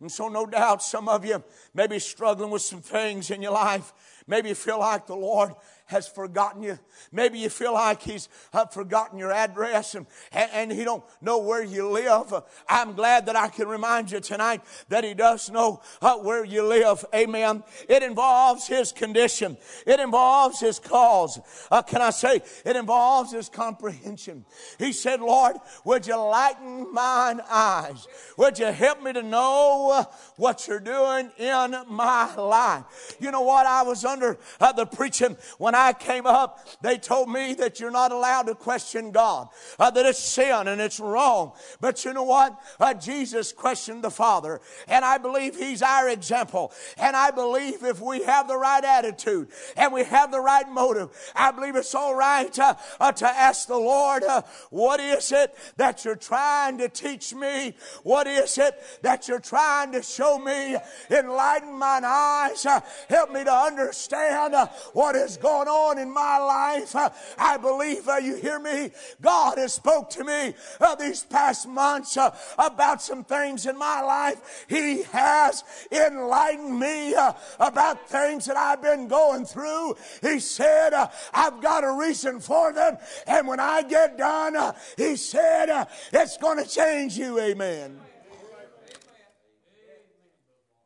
And 0.00 0.10
so, 0.10 0.28
no 0.28 0.44
doubt, 0.44 0.82
some 0.82 1.08
of 1.08 1.24
you 1.24 1.42
may 1.72 1.86
be 1.86 1.98
struggling 1.98 2.50
with 2.50 2.62
some 2.62 2.80
things 2.80 3.30
in 3.30 3.40
your 3.40 3.52
life. 3.52 3.92
Maybe 4.26 4.48
you 4.48 4.54
feel 4.54 4.80
like 4.80 5.06
the 5.06 5.16
Lord 5.16 5.52
has 5.86 6.08
forgotten 6.08 6.62
you. 6.62 6.78
Maybe 7.12 7.38
you 7.38 7.50
feel 7.50 7.74
like 7.74 8.02
he's 8.02 8.28
uh, 8.52 8.66
forgotten 8.66 9.18
your 9.18 9.32
address 9.32 9.94
and, 9.94 10.06
and, 10.32 10.72
he 10.72 10.82
don't 10.82 11.04
know 11.20 11.38
where 11.38 11.62
you 11.62 11.88
live. 11.90 12.32
I'm 12.68 12.94
glad 12.94 13.26
that 13.26 13.36
I 13.36 13.48
can 13.48 13.68
remind 13.68 14.10
you 14.10 14.20
tonight 14.20 14.62
that 14.88 15.04
he 15.04 15.14
does 15.14 15.50
know 15.50 15.82
uh, 16.00 16.16
where 16.16 16.44
you 16.44 16.66
live. 16.66 17.04
Amen. 17.14 17.62
It 17.88 18.02
involves 18.02 18.66
his 18.66 18.92
condition. 18.92 19.56
It 19.86 20.00
involves 20.00 20.58
his 20.58 20.78
cause. 20.78 21.38
Uh, 21.70 21.82
can 21.82 22.00
I 22.00 22.10
say 22.10 22.40
it 22.64 22.76
involves 22.76 23.32
his 23.32 23.48
comprehension? 23.48 24.46
He 24.78 24.92
said, 24.92 25.20
Lord, 25.20 25.56
would 25.84 26.06
you 26.06 26.16
lighten 26.16 26.92
mine 26.92 27.40
eyes? 27.48 28.06
Would 28.38 28.58
you 28.58 28.66
help 28.66 29.02
me 29.02 29.12
to 29.12 29.22
know 29.22 29.90
uh, 29.92 30.04
what 30.36 30.66
you're 30.66 30.80
doing 30.80 31.30
in 31.38 31.74
my 31.88 32.34
life? 32.34 33.16
You 33.20 33.30
know 33.30 33.42
what? 33.42 33.66
I 33.66 33.82
was 33.82 34.04
under 34.04 34.38
the 34.60 34.86
preaching 34.86 35.36
when 35.58 35.73
when 35.74 35.82
I 35.82 35.92
came 35.92 36.24
up, 36.24 36.60
they 36.82 36.98
told 36.98 37.28
me 37.28 37.52
that 37.54 37.80
you're 37.80 37.90
not 37.90 38.12
allowed 38.12 38.42
to 38.42 38.54
question 38.54 39.10
God, 39.10 39.48
uh, 39.80 39.90
that 39.90 40.06
it's 40.06 40.20
sin 40.20 40.68
and 40.68 40.80
it's 40.80 41.00
wrong. 41.00 41.50
But 41.80 42.04
you 42.04 42.12
know 42.12 42.22
what? 42.22 42.56
Uh, 42.78 42.94
Jesus 42.94 43.52
questioned 43.52 44.04
the 44.04 44.10
Father, 44.10 44.60
and 44.86 45.04
I 45.04 45.18
believe 45.18 45.56
He's 45.56 45.82
our 45.82 46.08
example. 46.08 46.70
And 46.96 47.16
I 47.16 47.32
believe 47.32 47.82
if 47.82 48.00
we 48.00 48.22
have 48.22 48.46
the 48.46 48.56
right 48.56 48.84
attitude 48.84 49.48
and 49.76 49.92
we 49.92 50.04
have 50.04 50.30
the 50.30 50.40
right 50.40 50.68
motive, 50.68 51.10
I 51.34 51.50
believe 51.50 51.74
it's 51.74 51.94
all 51.94 52.14
right 52.14 52.56
uh, 52.56 52.74
uh 53.00 53.10
to 53.10 53.26
ask 53.26 53.66
the 53.66 53.76
Lord, 53.76 54.22
uh, 54.22 54.42
what 54.70 55.00
is 55.00 55.32
it 55.32 55.56
that 55.76 56.04
you're 56.04 56.14
trying 56.14 56.78
to 56.78 56.88
teach 56.88 57.34
me? 57.34 57.74
What 58.04 58.28
is 58.28 58.58
it 58.58 58.80
that 59.02 59.26
you're 59.26 59.40
trying 59.40 59.90
to 59.90 60.04
show 60.04 60.38
me? 60.38 60.76
Enlighten 61.10 61.76
mine 61.76 62.04
eyes. 62.04 62.64
Uh, 62.64 62.80
help 63.08 63.32
me 63.32 63.42
to 63.42 63.52
understand 63.52 64.54
what 64.92 65.16
is 65.16 65.36
going 65.36 65.63
going 65.64 65.68
on 65.68 65.98
in 65.98 66.12
my 66.12 66.38
life. 66.38 66.94
I 67.38 67.56
believe, 67.56 68.08
uh, 68.08 68.16
you 68.16 68.36
hear 68.36 68.58
me? 68.58 68.90
God 69.20 69.58
has 69.58 69.74
spoke 69.74 70.10
to 70.10 70.24
me 70.24 70.54
uh, 70.80 70.94
these 70.94 71.22
past 71.22 71.68
months 71.68 72.16
uh, 72.16 72.36
about 72.58 73.02
some 73.02 73.24
things 73.24 73.66
in 73.66 73.78
my 73.78 74.00
life. 74.00 74.66
He 74.68 75.02
has 75.04 75.64
enlightened 75.90 76.78
me 76.78 77.14
about 77.58 78.08
things 78.08 78.46
that 78.46 78.56
I've 78.56 78.82
been 78.82 79.08
going 79.08 79.44
through. 79.44 79.96
He 80.22 80.40
said, 80.40 80.92
I've 81.32 81.60
got 81.60 81.84
a 81.84 81.92
reason 81.92 82.40
for 82.40 82.72
them. 82.72 82.98
And 83.26 83.48
when 83.48 83.60
I 83.60 83.82
get 83.82 84.18
done, 84.18 84.74
he 84.96 85.16
said, 85.16 85.86
it's 86.12 86.36
going 86.36 86.62
to 86.62 86.68
change 86.68 87.16
you. 87.16 87.38
Amen. 87.40 88.00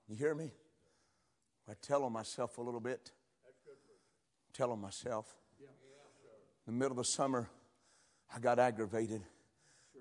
You 0.08 0.16
hear 0.16 0.34
me? 0.34 0.52
I 1.68 1.74
tell 1.82 2.04
on 2.04 2.12
myself 2.12 2.56
a 2.56 2.62
little 2.62 2.80
bit 2.80 3.12
telling 4.59 4.81
myself. 4.81 5.37
In 6.66 6.75
the 6.75 6.79
middle 6.79 6.90
of 6.90 6.97
the 6.97 7.05
summer, 7.05 7.49
I 8.35 8.40
got 8.40 8.59
aggravated 8.59 9.23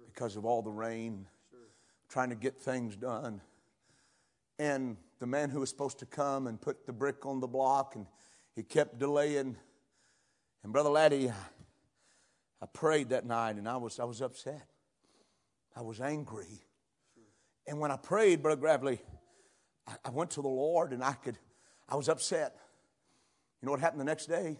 because 0.07 0.35
of 0.35 0.45
all 0.45 0.63
the 0.63 0.71
rain, 0.71 1.27
trying 2.09 2.29
to 2.29 2.35
get 2.35 2.59
things 2.59 2.95
done. 2.95 3.39
And 4.57 4.97
the 5.19 5.27
man 5.27 5.51
who 5.51 5.59
was 5.59 5.69
supposed 5.69 5.99
to 5.99 6.07
come 6.07 6.47
and 6.47 6.59
put 6.59 6.87
the 6.87 6.91
brick 6.91 7.23
on 7.23 7.39
the 7.39 7.47
block, 7.47 7.95
and 7.95 8.07
he 8.55 8.63
kept 8.63 8.97
delaying. 8.97 9.55
And 10.63 10.73
Brother 10.73 10.89
Laddie, 10.89 11.31
I 12.59 12.65
prayed 12.73 13.09
that 13.09 13.27
night, 13.27 13.57
and 13.57 13.69
I 13.69 13.77
was, 13.77 13.99
I 13.99 14.05
was 14.05 14.21
upset. 14.23 14.67
I 15.75 15.81
was 15.81 16.01
angry. 16.01 16.63
And 17.67 17.79
when 17.79 17.91
I 17.91 17.97
prayed, 17.97 18.41
Brother 18.41 18.59
Gravely, 18.59 18.99
I, 19.87 19.93
I 20.05 20.09
went 20.09 20.31
to 20.31 20.41
the 20.41 20.47
Lord, 20.47 20.93
and 20.93 21.03
I 21.03 21.13
could, 21.13 21.37
I 21.87 21.95
was 21.95 22.09
upset. 22.09 22.57
You 23.67 23.71
know 23.71 23.73
what 23.73 23.81
happened 23.81 23.99
the 23.99 24.05
next 24.05 24.27
day? 24.27 24.55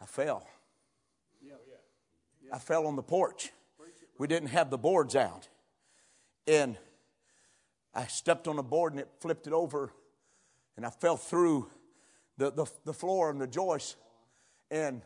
I 0.00 0.04
fell. 0.04 0.44
I 2.52 2.58
fell 2.58 2.88
on 2.88 2.96
the 2.96 3.04
porch. 3.04 3.52
We 4.18 4.26
didn't 4.26 4.48
have 4.48 4.68
the 4.68 4.78
boards 4.78 5.14
out. 5.14 5.48
And 6.48 6.76
I 7.94 8.06
stepped 8.06 8.48
on 8.48 8.58
a 8.58 8.64
board 8.64 8.94
and 8.94 9.00
it 9.00 9.08
flipped 9.20 9.46
it 9.46 9.52
over. 9.52 9.92
And 10.76 10.84
I 10.84 10.90
fell 10.90 11.16
through 11.16 11.70
the, 12.36 12.50
the, 12.50 12.66
the 12.84 12.92
floor 12.92 13.30
and 13.30 13.40
the 13.40 13.46
joist. 13.46 13.94
And 14.72 15.02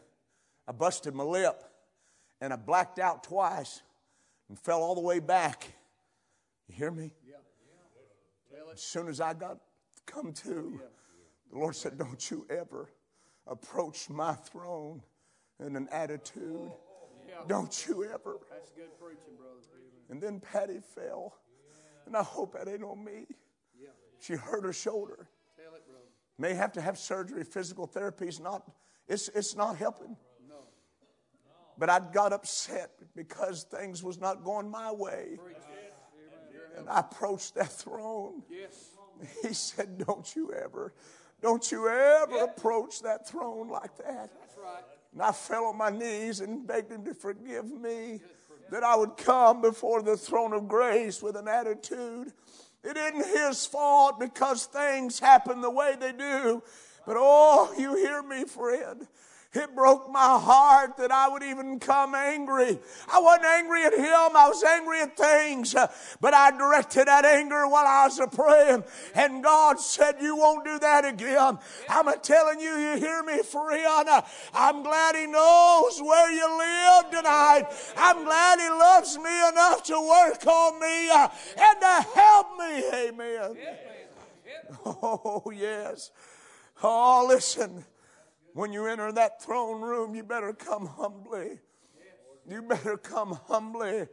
I 0.66 0.72
busted 0.72 1.14
my 1.14 1.24
lip. 1.24 1.62
And 2.40 2.54
I 2.54 2.56
blacked 2.56 2.98
out 2.98 3.22
twice 3.22 3.82
and 4.48 4.58
fell 4.58 4.80
all 4.80 4.94
the 4.94 5.02
way 5.02 5.18
back. 5.18 5.74
You 6.68 6.74
hear 6.74 6.90
me? 6.90 7.12
As 8.72 8.80
soon 8.80 9.08
as 9.08 9.20
I 9.20 9.34
got 9.34 9.58
come 10.06 10.32
to, 10.32 10.80
the 11.54 11.60
Lord 11.60 11.76
said, 11.76 11.96
Don't 11.96 12.30
you 12.30 12.46
ever 12.50 12.90
approach 13.46 14.10
my 14.10 14.34
throne 14.34 15.02
in 15.64 15.76
an 15.76 15.88
attitude. 15.92 16.72
Don't 17.46 17.86
you 17.86 18.04
ever. 18.04 18.38
That's 18.50 18.72
good 18.72 18.98
preaching, 19.00 19.36
brother. 19.38 19.60
And 20.10 20.20
then 20.20 20.40
Patty 20.40 20.80
fell. 20.94 21.36
And 22.06 22.16
I 22.16 22.22
hope 22.22 22.54
that 22.54 22.68
ain't 22.68 22.82
on 22.82 23.02
me. 23.04 23.26
She 24.20 24.34
hurt 24.34 24.64
her 24.64 24.72
shoulder. 24.72 25.28
Tell 25.56 25.74
it, 25.74 25.86
brother. 25.86 26.04
May 26.38 26.54
have 26.54 26.72
to 26.72 26.80
have 26.80 26.98
surgery. 26.98 27.44
Physical 27.44 27.86
therapy 27.86 28.26
is 28.26 28.40
not, 28.40 28.68
it's, 29.06 29.28
it's 29.28 29.54
not 29.54 29.76
helping. 29.76 30.16
No. 30.48 30.56
But 31.78 31.88
I 31.88 32.00
got 32.00 32.32
upset 32.32 32.90
because 33.14 33.64
things 33.64 34.02
was 34.02 34.18
not 34.18 34.42
going 34.42 34.70
my 34.70 34.90
way. 34.90 35.38
And 36.76 36.88
I 36.88 37.00
approached 37.00 37.54
that 37.54 37.70
throne. 37.70 38.42
Yes. 38.50 38.90
He 39.42 39.54
said, 39.54 39.98
Don't 39.98 40.34
you 40.34 40.52
ever, 40.52 40.92
don't 41.42 41.70
you 41.70 41.88
ever 41.88 42.44
approach 42.44 43.02
that 43.02 43.28
throne 43.28 43.68
like 43.68 43.96
that. 43.98 44.30
That's 44.40 44.56
right. 44.62 44.82
And 45.12 45.22
I 45.22 45.32
fell 45.32 45.66
on 45.66 45.76
my 45.76 45.90
knees 45.90 46.40
and 46.40 46.66
begged 46.66 46.90
him 46.90 47.04
to 47.04 47.14
forgive 47.14 47.66
me. 47.66 48.20
that 48.70 48.82
I 48.82 48.96
would 48.96 49.16
come 49.16 49.60
before 49.60 50.02
the 50.02 50.16
throne 50.16 50.52
of 50.52 50.66
grace 50.68 51.22
with 51.22 51.36
an 51.36 51.48
attitude. 51.48 52.32
It 52.82 52.96
isn't 52.96 53.26
his 53.26 53.66
fault 53.66 54.18
because 54.18 54.64
things 54.66 55.18
happen 55.18 55.60
the 55.60 55.70
way 55.70 55.96
they 55.98 56.12
do. 56.12 56.62
But 57.06 57.16
oh, 57.18 57.72
you 57.78 57.94
hear 57.96 58.22
me, 58.22 58.44
friend. 58.44 59.06
It 59.54 59.72
broke 59.76 60.10
my 60.10 60.36
heart 60.40 60.96
that 60.96 61.12
I 61.12 61.28
would 61.28 61.44
even 61.44 61.78
come 61.78 62.14
angry. 62.16 62.76
I 63.12 63.20
wasn't 63.20 63.44
angry 63.44 63.84
at 63.84 63.92
him, 63.92 64.36
I 64.36 64.48
was 64.48 64.64
angry 64.64 65.00
at 65.00 65.16
things. 65.16 65.76
Uh, 65.76 65.86
but 66.20 66.34
I 66.34 66.50
directed 66.50 67.06
that 67.06 67.24
anger 67.24 67.68
while 67.68 67.86
I 67.86 68.06
was 68.06 68.20
praying. 68.34 68.82
And 69.14 69.44
God 69.44 69.78
said, 69.78 70.16
You 70.20 70.36
won't 70.36 70.64
do 70.64 70.80
that 70.80 71.04
again. 71.04 71.58
I'm 71.88 72.20
telling 72.20 72.58
you, 72.58 72.72
you 72.76 72.96
hear 72.98 73.22
me, 73.22 73.42
friend. 73.42 74.08
Uh, 74.08 74.22
I'm 74.52 74.82
glad 74.82 75.14
He 75.14 75.26
knows 75.26 76.00
where 76.02 76.32
you 76.32 76.58
live 76.58 77.10
tonight. 77.12 77.66
I'm 77.96 78.24
glad 78.24 78.58
He 78.58 78.68
loves 78.68 79.16
me 79.18 79.48
enough 79.48 79.84
to 79.84 80.00
work 80.00 80.44
on 80.46 80.80
me 80.80 81.10
uh, 81.10 81.28
and 81.56 81.80
to 81.80 82.08
help 82.12 82.58
me. 82.58 83.08
Amen. 83.08 83.56
Oh, 84.86 85.50
yes. 85.54 86.10
Oh, 86.82 87.26
listen. 87.28 87.84
When 88.54 88.72
you 88.72 88.86
enter 88.86 89.10
that 89.10 89.42
throne 89.42 89.82
room, 89.82 90.14
you 90.14 90.22
better 90.22 90.52
come 90.52 90.86
humbly. 90.86 91.58
You 92.48 92.62
better 92.62 92.96
come 92.96 93.38
humbly 93.48 94.06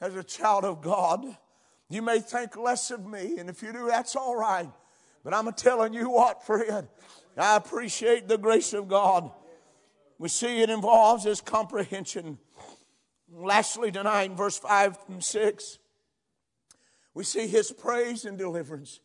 as 0.00 0.16
a 0.16 0.24
child 0.24 0.64
of 0.64 0.82
God. 0.82 1.24
You 1.88 2.02
may 2.02 2.18
think 2.18 2.56
less 2.56 2.90
of 2.90 3.06
me, 3.06 3.38
and 3.38 3.48
if 3.48 3.62
you 3.62 3.72
do, 3.72 3.86
that's 3.86 4.16
all 4.16 4.36
right. 4.36 4.68
But 5.22 5.32
I'm 5.32 5.50
telling 5.52 5.94
you 5.94 6.10
what, 6.10 6.44
friend, 6.44 6.88
I 7.36 7.54
appreciate 7.54 8.26
the 8.26 8.36
grace 8.36 8.72
of 8.72 8.88
God. 8.88 9.30
We 10.18 10.28
see 10.28 10.60
it 10.60 10.70
involves 10.70 11.22
his 11.22 11.40
comprehension. 11.40 12.38
Lastly, 13.32 13.92
tonight, 13.92 14.32
verse 14.32 14.58
5 14.58 14.98
and 15.08 15.22
6, 15.22 15.78
we 17.14 17.22
see 17.22 17.46
his 17.46 17.70
praise 17.70 18.24
and 18.24 18.36
deliverance. 18.36 18.98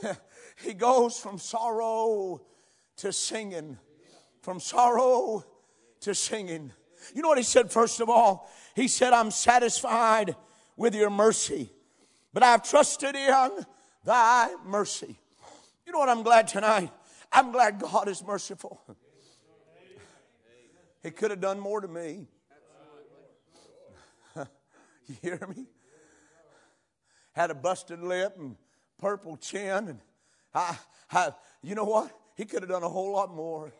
he 0.62 0.74
goes 0.74 1.18
from 1.18 1.38
sorrow 1.38 2.42
to 3.00 3.12
singing, 3.12 3.78
from 4.42 4.60
sorrow 4.60 5.42
to 6.00 6.14
singing. 6.14 6.70
You 7.14 7.22
know 7.22 7.28
what 7.28 7.38
he 7.38 7.44
said, 7.44 7.72
first 7.72 8.00
of 8.00 8.10
all? 8.10 8.50
He 8.76 8.88
said, 8.88 9.14
I'm 9.14 9.30
satisfied 9.30 10.36
with 10.76 10.94
your 10.94 11.08
mercy, 11.08 11.70
but 12.34 12.42
I've 12.42 12.62
trusted 12.62 13.16
in 13.16 13.50
thy 14.04 14.54
mercy. 14.66 15.18
You 15.86 15.92
know 15.92 15.98
what 15.98 16.10
I'm 16.10 16.22
glad 16.22 16.46
tonight? 16.46 16.90
I'm 17.32 17.52
glad 17.52 17.78
God 17.78 18.06
is 18.08 18.22
merciful. 18.22 18.80
He 21.02 21.10
could 21.10 21.30
have 21.30 21.40
done 21.40 21.58
more 21.58 21.80
to 21.80 21.88
me. 21.88 22.28
you 24.36 25.16
hear 25.22 25.40
me? 25.56 25.64
Had 27.32 27.50
a 27.50 27.54
busted 27.54 28.02
lip 28.02 28.36
and 28.38 28.56
purple 28.98 29.38
chin, 29.38 29.88
and 29.88 30.00
I, 30.54 30.76
I 31.10 31.32
you 31.62 31.74
know 31.74 31.84
what? 31.84 32.19
He 32.40 32.46
could 32.46 32.62
have 32.62 32.70
done 32.70 32.82
a 32.82 32.88
whole 32.88 33.12
lot 33.12 33.34
more. 33.34 33.70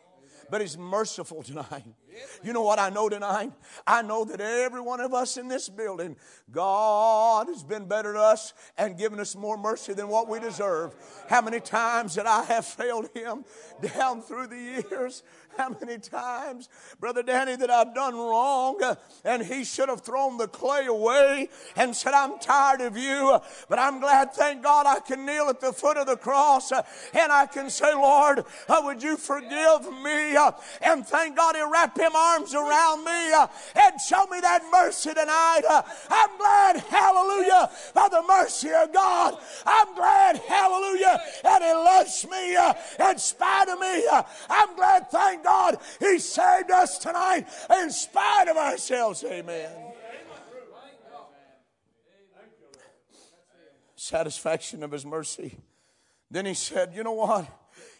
But 0.51 0.61
He's 0.61 0.77
merciful 0.77 1.41
tonight. 1.41 1.83
You 2.43 2.53
know 2.53 2.61
what 2.61 2.77
I 2.77 2.91
know 2.91 3.09
tonight? 3.09 3.51
I 3.87 4.03
know 4.03 4.23
that 4.25 4.39
every 4.39 4.81
one 4.81 4.99
of 4.99 5.15
us 5.15 5.37
in 5.37 5.47
this 5.47 5.67
building, 5.67 6.15
God 6.51 7.47
has 7.47 7.63
been 7.63 7.87
better 7.87 8.13
to 8.13 8.19
us 8.19 8.53
and 8.77 8.99
given 8.99 9.19
us 9.19 9.35
more 9.35 9.57
mercy 9.57 9.93
than 9.93 10.09
what 10.09 10.27
we 10.27 10.39
deserve. 10.39 10.93
How 11.27 11.41
many 11.41 11.59
times 11.59 12.13
that 12.15 12.27
I 12.27 12.43
have 12.43 12.67
failed 12.67 13.09
Him 13.15 13.45
down 13.95 14.21
through 14.21 14.45
the 14.45 14.83
years? 14.91 15.23
How 15.57 15.75
many 15.79 15.97
times, 15.97 16.69
Brother 16.99 17.23
Danny, 17.23 17.55
that 17.55 17.69
I've 17.69 17.93
done 17.93 18.15
wrong 18.15 18.81
uh, 18.81 18.95
and 19.23 19.43
he 19.43 19.63
should 19.63 19.89
have 19.89 20.01
thrown 20.01 20.37
the 20.37 20.47
clay 20.47 20.85
away 20.85 21.49
and 21.75 21.95
said, 21.95 22.13
I'm 22.13 22.39
tired 22.39 22.81
of 22.81 22.97
you, 22.97 23.39
but 23.67 23.77
I'm 23.77 23.99
glad, 23.99 24.33
thank 24.33 24.63
God, 24.63 24.85
I 24.85 24.99
can 24.99 25.25
kneel 25.25 25.49
at 25.49 25.59
the 25.59 25.73
foot 25.73 25.97
of 25.97 26.07
the 26.07 26.15
cross 26.15 26.71
uh, 26.71 26.83
and 27.13 27.31
I 27.31 27.45
can 27.45 27.69
say, 27.69 27.93
Lord, 27.93 28.45
uh, 28.69 28.81
would 28.83 29.03
you 29.03 29.17
forgive 29.17 29.91
me? 30.03 30.37
And 30.81 31.05
thank 31.05 31.35
God 31.35 31.55
he 31.55 31.63
wrapped 31.63 31.97
him 31.97 32.15
arms 32.15 32.53
around 32.53 33.03
me 33.03 33.33
and 33.75 34.01
show 34.01 34.25
me 34.27 34.39
that 34.39 34.63
mercy 34.71 35.13
tonight. 35.13 35.61
I'm 36.09 36.37
glad, 36.37 36.77
hallelujah, 36.77 37.69
by 37.93 38.07
the 38.09 38.23
mercy 38.27 38.69
of 38.71 38.93
God. 38.93 39.37
I'm 39.65 39.93
glad, 39.95 40.37
hallelujah, 40.37 41.21
that 41.43 41.61
he 41.61 41.73
loves 41.73 42.25
me 42.29 42.55
in 43.09 43.17
spite 43.17 43.69
of 43.69 43.79
me. 43.79 44.07
I'm 44.49 44.75
glad, 44.75 45.09
thank 45.11 45.40
God 45.43 45.77
He 45.99 46.19
saved 46.19 46.71
us 46.71 46.97
tonight 46.97 47.47
in 47.81 47.89
spite 47.91 48.47
of 48.47 48.57
ourselves. 48.57 49.23
Amen. 49.23 49.69
Satisfaction 53.95 54.83
of 54.83 54.91
His 54.91 55.05
mercy. 55.05 55.57
Then 56.29 56.45
He 56.45 56.53
said, 56.53 56.93
You 56.95 57.03
know 57.03 57.13
what? 57.13 57.47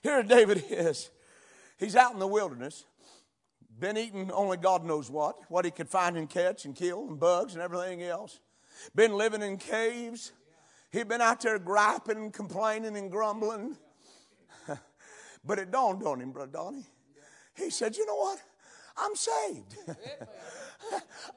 Here 0.02 0.24
David 0.24 0.64
is. 0.70 1.10
He's 1.78 1.96
out 1.96 2.14
in 2.14 2.20
the 2.20 2.28
wilderness, 2.28 2.86
been 3.80 3.98
eating 3.98 4.32
only 4.32 4.58
God 4.58 4.86
knows 4.86 5.10
what, 5.10 5.36
what 5.50 5.66
he 5.66 5.72
could 5.72 5.90
find 5.90 6.16
and 6.16 6.30
catch 6.30 6.66
and 6.66 6.76
kill, 6.76 7.08
and 7.08 7.20
bugs 7.20 7.56
and 7.56 7.64
everything 7.64 8.04
else. 8.04 8.40
Been 8.94 9.14
living 9.14 9.42
in 9.42 9.58
caves. 9.58 10.32
He'd 10.92 11.08
been 11.08 11.22
out 11.22 11.42
there 11.42 11.58
griping 11.58 12.32
complaining 12.32 12.96
and 12.96 13.10
grumbling. 13.10 13.78
but 15.46 15.58
it 15.58 15.72
dawned 15.72 16.04
on 16.04 16.22
him, 16.22 16.32
Brother 16.32 16.52
Donnie. 16.52 16.86
He 17.56 17.70
said, 17.70 17.96
You 17.98 18.06
know 18.06 18.16
what? 18.16 18.40
I'm 18.98 19.16
saved. 19.16 19.78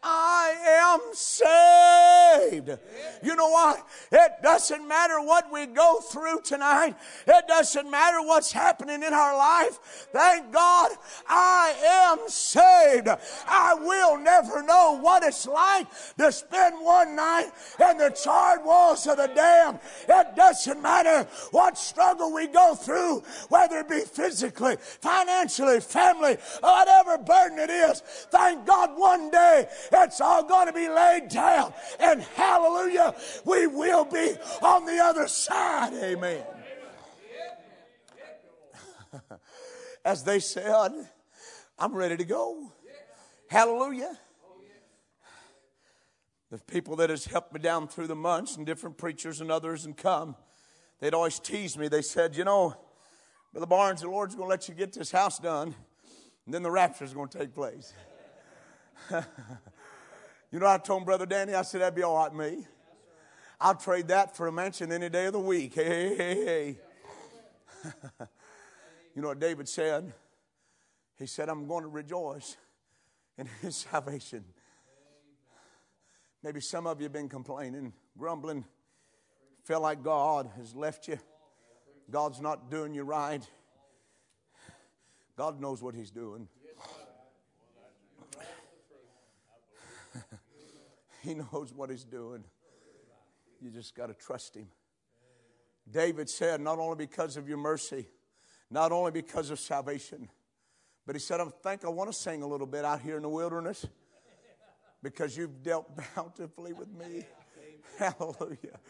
I 0.03 0.55
am 0.83 1.15
saved. 1.15 2.79
You 3.23 3.37
know 3.37 3.49
what? 3.49 3.87
It 4.13 4.33
doesn't 4.43 4.87
matter 4.87 5.21
what 5.21 5.51
we 5.53 5.67
go 5.67 6.01
through 6.01 6.43
tonight. 6.43 6.95
It 7.27 7.47
doesn't 7.49 7.91
matter 7.91 8.21
what's 8.21 8.53
happening 8.53 9.03
in 9.03 9.15
our 9.15 9.37
life. 9.37 9.79
Thank 10.13 10.53
God 10.53 10.91
I 11.27 11.75
am 12.13 12.29
saved. 12.29 13.09
I 13.49 13.75
will 13.75 14.19
never 14.19 14.63
know 14.63 14.99
what 15.01 15.23
it's 15.23 15.47
like 15.47 15.87
to 16.19 16.31
spend 16.33 16.77
one 16.81 17.17
night 17.17 17.51
in 17.81 17.99
the 17.99 18.11
charred 18.11 18.65
walls 18.65 19.07
of 19.07 19.17
the 19.17 19.29
dam. 19.29 19.79
It 20.09 20.37
doesn't 20.37 20.83
matter 20.83 21.29
what 21.51 21.79
struggle 21.79 22.33
we 22.33 22.47
go 22.47 22.75
through, 22.75 23.23
whether 23.49 23.79
it 23.79 23.89
be 23.89 24.01
physically, 24.01 24.77
financially, 24.79 25.81
family, 25.81 26.37
whatever 26.61 27.19
burden 27.19 27.59
it 27.59 27.71
is. 27.71 28.01
Thank 28.31 28.67
God 28.67 28.91
one 28.97 29.31
day 29.35 29.67
it's 29.93 30.21
all 30.21 30.45
going 30.45 30.67
to 30.67 30.73
be 30.73 30.89
laid 30.89 31.29
down. 31.29 31.73
And 31.99 32.23
hallelujah, 32.23 33.15
we 33.45 33.67
will 33.67 34.05
be 34.05 34.35
on 34.63 34.87
the 34.87 34.99
other 34.99 35.29
side. 35.29 35.93
Amen. 35.95 36.45
As 40.05 40.25
they 40.25 40.41
said, 40.41 40.93
I'm 41.79 41.95
ready 41.95 42.17
to 42.17 42.25
go. 42.25 42.73
Hallelujah. 43.49 44.19
The 46.51 46.59
people 46.59 46.97
that 46.97 47.11
has 47.11 47.25
helped 47.25 47.53
me 47.53 47.61
down 47.61 47.89
through 47.89 48.07
the 48.07 48.15
months 48.15 48.57
and 48.57 48.65
different 48.65 48.97
preachers 48.97 49.41
and 49.41 49.51
others 49.51 49.87
and 49.87 49.97
come, 49.97 50.37
they'd 51.01 51.15
always 51.15 51.41
tease 51.41 51.77
me. 51.77 51.89
They 51.89 52.03
said, 52.03 52.37
you 52.37 52.45
know, 52.45 52.77
Brother 53.53 53.67
Barnes, 53.67 54.03
the 54.03 54.09
Lord's 54.09 54.35
going 54.35 54.47
to 54.47 54.51
let 54.51 54.69
you 54.69 54.75
get 54.75 54.93
this 54.93 55.11
house 55.11 55.39
done, 55.39 55.75
and 56.45 56.55
then 56.55 56.63
the 56.63 56.71
rapture 56.71 57.05
is 57.05 57.15
going 57.15 57.29
to 57.29 57.39
take 57.39 57.55
place. 57.55 57.93
you 60.51 60.59
know, 60.59 60.67
I 60.67 60.79
told 60.79 61.05
Brother 61.05 61.27
Danny, 61.27 61.55
I 61.55 61.63
said, 61.63 61.81
that'd 61.81 61.95
be 61.95 62.03
all 62.03 62.17
right 62.17 62.35
me. 62.35 62.67
I'll 63.61 63.75
trade 63.75 64.09
that 64.09 64.37
for 64.37 64.47
a 64.47 64.53
mansion 64.53 64.93
any 64.93 65.09
day 65.09 65.27
of 65.27 65.33
the 65.33 65.41
week. 65.41 65.75
Hey, 65.75 66.17
hey, 66.17 66.45
hey. 66.45 66.79
you 69.15 69.23
know 69.23 69.29
what 69.29 69.41
David 69.41 69.69
said? 69.69 70.13
He 71.19 71.27
said, 71.27 71.49
I'm 71.49 71.67
going 71.67 71.83
to 71.83 71.89
rejoice 71.89 72.57
in 73.39 73.49
his 73.63 73.77
salvation. 73.91 74.45
Maybe 76.43 76.61
some 76.61 76.87
of 76.87 77.01
you 77.01 77.05
have 77.05 77.13
been 77.13 77.29
complaining, 77.29 77.93
grumbling, 78.19 78.65
feel 79.63 79.81
like 79.81 80.03
God 80.03 80.51
has 80.59 80.75
left 80.75 81.09
you. 81.09 81.19
God's 82.11 82.41
not 82.41 82.71
doing 82.71 82.93
you 82.93 83.03
right. 83.03 83.43
God 85.37 85.61
knows 85.61 85.83
what 85.83 85.95
He's 85.95 86.11
doing. 86.11 86.49
He 91.25 91.35
knows 91.35 91.73
what 91.75 91.91
He's 91.91 92.05
doing. 92.05 92.45
You 93.61 93.71
just 93.71 93.95
got 93.95 94.07
to 94.07 94.15
trust 94.15 94.57
Him. 94.57 94.69
David 95.91 96.29
said, 96.29 96.61
Not 96.61 96.79
only 96.79 96.97
because 96.97 97.37
of 97.37 97.49
your 97.49 97.59
mercy, 97.59 98.07
not 98.71 98.93
only 98.93 99.11
because 99.11 99.51
of 99.51 99.59
salvation, 99.59 100.29
but 101.07 101.15
he 101.15 101.21
said, 101.21 101.41
I 101.41 101.47
think 101.63 101.85
I 101.85 101.89
want 101.89 102.11
to 102.11 102.17
sing 102.17 102.43
a 102.43 102.47
little 102.47 102.67
bit 102.67 102.85
out 102.85 103.01
here 103.01 103.17
in 103.17 103.23
the 103.23 103.29
wilderness 103.29 103.87
because 105.03 105.37
you've 105.37 105.63
dealt 105.63 105.91
bountifully 106.17 106.73
with 106.73 106.89
me. 106.89 107.25
Hallelujah. 107.99 108.81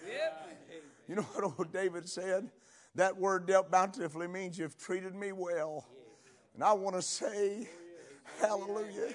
You 1.08 1.16
know 1.16 1.22
what 1.22 1.44
old 1.44 1.72
David 1.72 2.08
said? 2.08 2.48
That 2.94 3.16
word 3.16 3.46
dealt 3.46 3.70
bountifully 3.70 4.28
means 4.28 4.58
you've 4.58 4.78
treated 4.78 5.14
me 5.14 5.32
well. 5.32 5.84
And 6.54 6.62
I 6.62 6.72
want 6.72 6.94
to 6.96 7.02
say, 7.02 7.68
oh, 8.42 8.46
Hallelujah. 8.46 9.14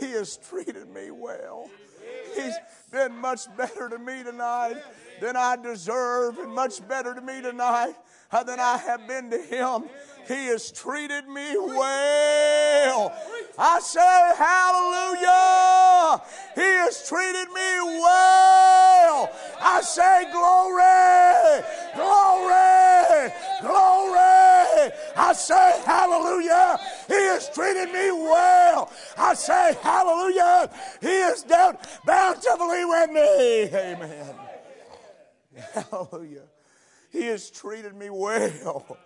He 0.00 0.06
has 0.12 0.38
treated 0.38 0.88
me 0.88 1.10
well. 1.10 1.70
He's 2.34 2.54
been 2.90 3.16
much 3.16 3.54
better 3.56 3.88
to 3.88 3.98
me 3.98 4.22
tonight 4.22 4.76
than 5.20 5.36
I 5.36 5.56
deserve, 5.56 6.38
and 6.38 6.52
much 6.54 6.86
better 6.88 7.14
to 7.14 7.20
me 7.20 7.42
tonight 7.42 7.94
uh, 8.32 8.42
than 8.44 8.60
I 8.60 8.76
have 8.78 9.06
been 9.06 9.30
to 9.30 9.38
him. 9.38 9.84
He 10.26 10.46
has 10.48 10.70
treated 10.70 11.26
me 11.26 11.56
well. 11.56 13.12
I 13.58 13.80
say 13.80 14.32
hallelujah. 14.36 16.22
He 16.54 16.76
has 16.84 17.08
treated 17.08 17.48
me 17.48 17.98
well. 17.98 19.32
I 19.60 19.80
say 19.80 20.30
glory, 20.30 21.64
glory, 21.96 23.32
glory. 23.62 24.92
I 25.16 25.32
say 25.34 25.80
hallelujah. 25.84 26.78
He 27.08 27.14
has 27.14 27.48
treated 27.54 27.86
me 27.90 28.12
well. 28.12 28.92
I 29.16 29.32
say 29.34 29.76
hallelujah. 29.82 30.70
He 31.00 31.06
has 31.06 31.42
dealt 31.42 31.76
bountifully 32.04 32.84
with 32.84 33.10
me. 33.10 33.62
Amen. 33.74 34.34
Hallelujah. 35.90 36.44
He 37.10 37.22
has 37.26 37.50
treated 37.50 37.94
me 37.94 38.10
well. 38.10 38.98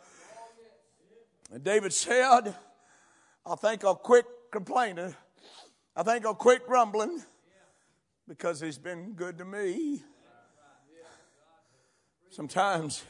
And 1.53 1.63
David 1.63 1.93
said, 1.93 2.55
I 3.47 3.55
think 3.55 3.85
I'll 3.85 3.95
quit 3.95 4.27
complaining. 4.51 5.15
I 5.95 6.03
think 6.03 6.27
I'll 6.27 6.35
quit 6.35 6.67
grumbling 6.67 7.23
because 8.27 8.61
he's 8.61 8.79
been 8.79 9.13
good 9.13 9.39
to 9.39 9.45
me. 9.45 10.03
Sometimes 12.31 13.05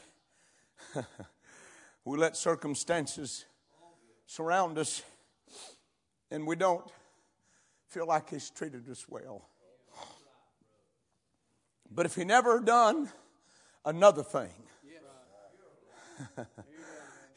we 2.05 2.17
let 2.17 2.35
circumstances 2.35 3.45
surround 4.33 4.79
us 4.79 5.03
and 6.31 6.47
we 6.47 6.55
don't 6.55 6.83
feel 7.87 8.07
like 8.07 8.31
he's 8.31 8.49
treated 8.49 8.89
us 8.89 9.05
well. 9.07 9.47
But 11.91 12.07
if 12.07 12.15
he 12.15 12.23
never 12.23 12.59
done 12.59 13.09
another 13.85 14.23
thing, 14.23 14.49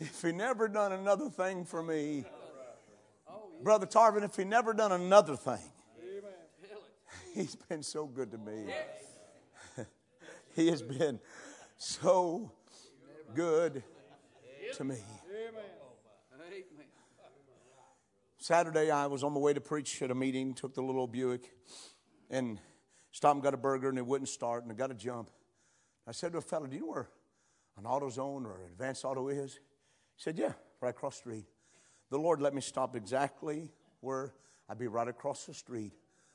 if 0.01 0.23
he 0.23 0.33
never 0.33 0.69
done 0.69 0.93
another 0.93 1.29
thing 1.29 1.67
for 1.67 1.83
me, 1.83 2.25
Brother 3.63 3.87
Tarvin, 3.87 4.25
if 4.25 4.35
he 4.35 4.45
never 4.45 4.73
done 4.73 4.93
another 4.93 5.37
thing, 5.37 5.59
he's 7.35 7.57
been 7.57 7.83
so 7.83 8.07
good 8.07 8.31
to 8.31 8.39
me. 8.39 8.73
he 10.55 10.69
has 10.69 10.81
been 10.81 11.21
so 11.77 12.51
good 13.35 13.83
to 14.77 14.85
me. 14.85 14.97
Saturday, 18.47 18.93
I 18.93 19.09
was 19.09 19.25
on 19.25 19.33
my 19.33 19.41
way 19.41 19.55
to 19.55 19.61
preach 19.61 20.01
at 20.03 20.13
a 20.13 20.15
meeting, 20.15 20.55
took 20.55 20.73
the 20.73 20.81
little 20.81 21.09
Buick, 21.09 21.51
and 22.31 22.61
stopped 23.11 23.35
and 23.35 23.43
got 23.43 23.55
a 23.55 23.57
burger, 23.57 23.89
and 23.89 23.99
it 23.99 24.07
wouldn't 24.07 24.29
start, 24.29 24.63
and 24.63 24.71
I 24.71 24.77
got 24.77 24.87
to 24.87 24.95
jump. 24.95 25.31
I 26.07 26.13
said 26.13 26.31
to 26.31 26.39
a 26.39 26.41
fellow, 26.41 26.69
Do 26.69 26.77
you 26.77 26.83
know 26.83 26.87
where 26.87 27.09
an 27.77 27.83
AutoZone 27.83 28.45
or 28.45 28.61
an 28.61 28.67
advanced 28.71 29.05
auto 29.05 29.27
is? 29.31 29.55
He 29.55 29.59
said, 30.19 30.39
Yeah, 30.39 30.53
right 30.81 30.91
across 30.91 31.17
the 31.17 31.23
street. 31.23 31.47
The 32.09 32.19
Lord 32.19 32.41
let 32.41 32.55
me 32.55 32.61
stop 32.61 32.95
exactly 32.95 33.73
where 33.99 34.33
I'd 34.69 34.79
be 34.79 34.87
right 34.87 35.09
across 35.09 35.47
the 35.47 35.53
street 35.53 35.95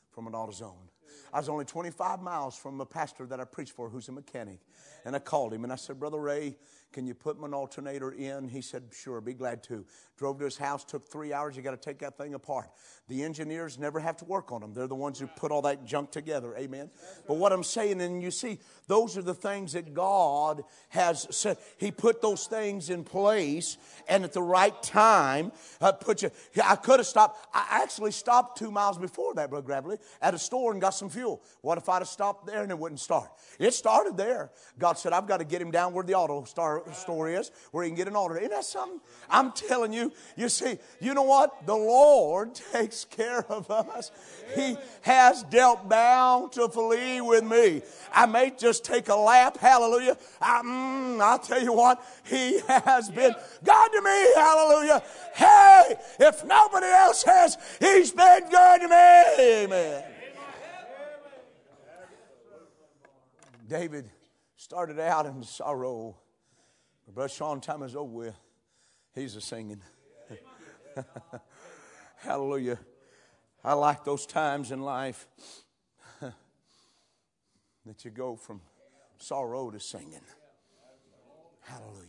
from 0.10 0.28
an 0.28 0.34
AutoZone. 0.34 0.90
I 1.34 1.38
was 1.38 1.48
only 1.48 1.64
25 1.64 2.22
miles 2.22 2.58
from 2.58 2.82
a 2.82 2.86
pastor 2.86 3.26
that 3.28 3.40
I 3.40 3.46
preached 3.46 3.72
for 3.72 3.88
who's 3.88 4.10
a 4.10 4.12
mechanic. 4.12 4.60
And 5.06 5.16
I 5.16 5.20
called 5.20 5.54
him 5.54 5.64
and 5.64 5.72
I 5.72 5.78
said, 5.78 5.98
Brother 5.98 6.20
Ray, 6.20 6.58
can 6.92 7.08
you 7.08 7.14
put 7.14 7.38
an 7.38 7.54
alternator 7.54 8.12
in? 8.12 8.50
He 8.50 8.62
said, 8.62 8.84
Sure, 8.92 9.22
be 9.22 9.34
glad 9.34 9.64
to. 9.64 9.86
Drove 10.18 10.38
to 10.40 10.46
his 10.46 10.58
house, 10.58 10.84
took 10.84 11.10
three 11.10 11.34
hours. 11.34 11.56
You 11.56 11.64
got 11.64 11.72
to 11.72 11.78
take 11.78 12.00
that 12.00 12.18
thing 12.18 12.34
apart. 12.34 12.70
The 13.08 13.24
engineers 13.24 13.80
never 13.80 14.00
have 14.00 14.18
to 14.18 14.26
work 14.26 14.52
on 14.52 14.62
them. 14.62 14.74
They're 14.74 14.88
the 14.88 14.94
ones 14.94 15.20
who 15.20 15.26
put 15.26 15.52
all 15.52 15.64
that 15.64 15.84
junk 15.86 16.12
together. 16.12 16.56
Amen. 16.56 16.92
But 17.28 17.38
what 17.38 17.52
I'm 17.52 17.64
saying, 17.64 18.02
and 18.02 18.22
you 18.22 18.30
see, 18.30 18.60
those 18.88 19.18
are 19.18 19.22
the 19.22 19.34
things 19.34 19.74
that 19.74 19.94
God 19.94 20.64
has 20.90 21.28
said. 21.32 21.58
He 21.78 21.92
put 21.92 22.22
those 22.22 22.46
things 22.46 22.90
in 22.90 23.04
place, 23.04 23.78
and 24.08 24.24
at 24.24 24.34
the 24.34 24.44
right 24.44 24.80
time, 24.84 25.52
uh, 25.80 25.92
put 25.94 26.22
you. 26.22 26.30
I 26.64 26.76
could 26.76 27.00
have 27.00 27.08
stopped. 27.08 27.48
I 27.54 27.82
actually 27.84 28.12
stopped 28.12 28.60
two 28.60 28.70
miles 28.70 28.98
before 28.98 29.34
that, 29.36 29.50
Brother 29.50 29.66
Gravely, 29.66 29.98
at 30.22 30.34
a 30.34 30.40
store 30.40 30.72
and 30.72 30.80
got 30.80 30.92
some 30.92 31.10
fuel. 31.10 31.42
What 31.62 31.78
if 31.78 31.90
I'd 31.90 32.00
have 32.00 32.08
stopped 32.08 32.46
there 32.46 32.62
and 32.62 32.72
it 32.72 32.78
wouldn't 32.78 33.00
start? 33.00 33.32
It 33.58 33.74
started 33.74 34.18
there. 34.18 34.52
God 34.78 35.00
said, 35.00 35.14
I've 35.14 35.28
got 35.28 35.38
to 35.38 35.46
get 35.46 35.62
him 35.62 35.72
down 35.72 35.94
where 35.94 36.04
the 36.04 36.14
auto 36.14 36.44
star, 36.44 36.81
store 36.94 37.30
is, 37.30 37.52
where 37.72 37.84
he 37.84 37.90
can 37.90 37.96
get 37.96 38.08
an 38.08 38.16
auto. 38.16 38.36
Isn't 38.36 38.52
that 38.52 38.66
something? 38.66 39.00
I'm 39.30 39.52
telling 39.52 39.94
you, 39.94 40.12
you 40.36 40.50
see, 40.50 40.78
you 41.00 41.14
know 41.14 41.24
what? 41.24 41.66
The 41.66 41.76
Lord 41.76 42.56
takes 42.74 43.06
care 43.06 43.46
of 43.52 43.70
us. 43.72 44.12
He 44.56 44.78
has 45.02 45.44
dealt 45.44 45.88
bountifully 45.88 47.22
with 47.22 47.44
me. 47.44 47.82
I 48.14 48.26
may 48.26 48.52
just 48.58 48.84
take 48.84 49.10
a 49.10 49.16
lap, 49.16 49.58
hallelujah. 49.58 50.18
I, 50.42 50.62
mm, 50.62 51.22
I'll 51.22 51.40
tell 51.40 51.62
you 51.62 51.74
what, 51.74 52.04
He 52.26 52.60
has 52.68 53.10
been 53.10 53.34
God 53.64 53.88
to 53.88 54.02
me, 54.02 54.34
hallelujah. 54.36 55.04
Hey, 55.36 55.96
if 56.20 56.44
nobody 56.46 56.88
else 56.88 57.24
has, 57.24 57.58
He's 57.80 58.12
been 58.12 58.50
good 58.50 58.82
to 58.82 58.88
me, 58.88 59.64
amen. 59.64 60.04
David 63.72 64.10
started 64.58 65.00
out 65.00 65.26
in 65.26 65.42
sorrow. 65.44 66.18
But 67.12 67.16
Brother 67.16 67.34
Sean, 67.34 67.60
time 67.60 67.84
is 67.84 67.94
over 67.94 68.10
with. 68.10 68.40
He's 69.14 69.36
a 69.36 69.42
singing. 69.42 69.82
Hallelujah. 72.16 72.80
I 73.66 73.74
like 73.74 74.06
those 74.06 74.26
times 74.26 74.72
in 74.72 74.82
life 74.82 75.28
that 76.22 78.06
you 78.06 78.12
go 78.12 78.38
from 78.38 78.62
sorrow 79.18 79.70
to 79.72 79.80
singing. 79.82 80.22
Hallelujah. 81.60 82.06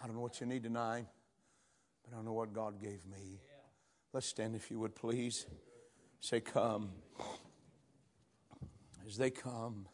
I 0.00 0.06
don't 0.06 0.14
know 0.14 0.22
what 0.22 0.40
you 0.40 0.46
need 0.46 0.62
tonight, 0.62 1.06
but 2.04 2.16
I 2.16 2.22
know 2.22 2.34
what 2.34 2.52
God 2.52 2.80
gave 2.80 3.04
me. 3.04 3.40
Let's 4.12 4.28
stand 4.28 4.54
if 4.54 4.70
you 4.70 4.78
would 4.78 4.94
please. 4.94 5.44
Say, 6.20 6.40
Come. 6.40 6.90
As 9.04 9.16
they 9.16 9.30
come, 9.30 9.88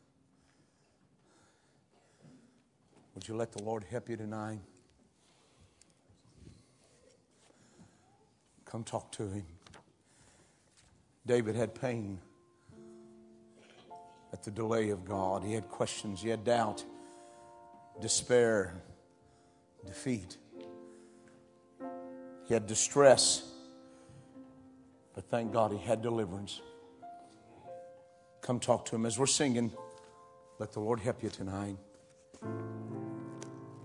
would 3.15 3.29
you 3.29 3.37
let 3.37 3.53
the 3.53 3.63
Lord 3.63 3.85
help 3.91 4.09
you 4.09 4.17
tonight? 4.17 4.61
Come 8.65 8.83
talk 8.83 9.13
to 9.13 9.29
him. 9.29 9.47
David 11.27 11.55
had 11.55 11.75
pain 11.75 12.19
at 14.33 14.43
the 14.43 14.51
delay 14.51 14.91
of 14.91 15.05
God. 15.05 15.45
He 15.45 15.55
had 15.55 15.69
questions, 15.69 16.21
he 16.21 16.29
had 16.29 16.45
doubt, 16.45 16.85
despair, 18.01 18.75
defeat. 19.87 20.37
He 22.47 22.53
had 22.53 22.67
distress, 22.67 23.49
but 25.15 25.25
thank 25.31 25.53
God 25.53 25.73
he 25.73 25.79
had 25.79 26.03
deliverance. 26.03 26.61
Come 28.43 28.61
talk 28.61 28.85
to 28.87 28.97
him 28.97 29.07
as 29.07 29.19
we're 29.19 29.27
singing. 29.27 29.73
Let 30.59 30.73
the 30.73 30.81
Lord 30.81 31.01
help 31.01 31.23
you 31.23 31.31
tonight. 31.31 31.77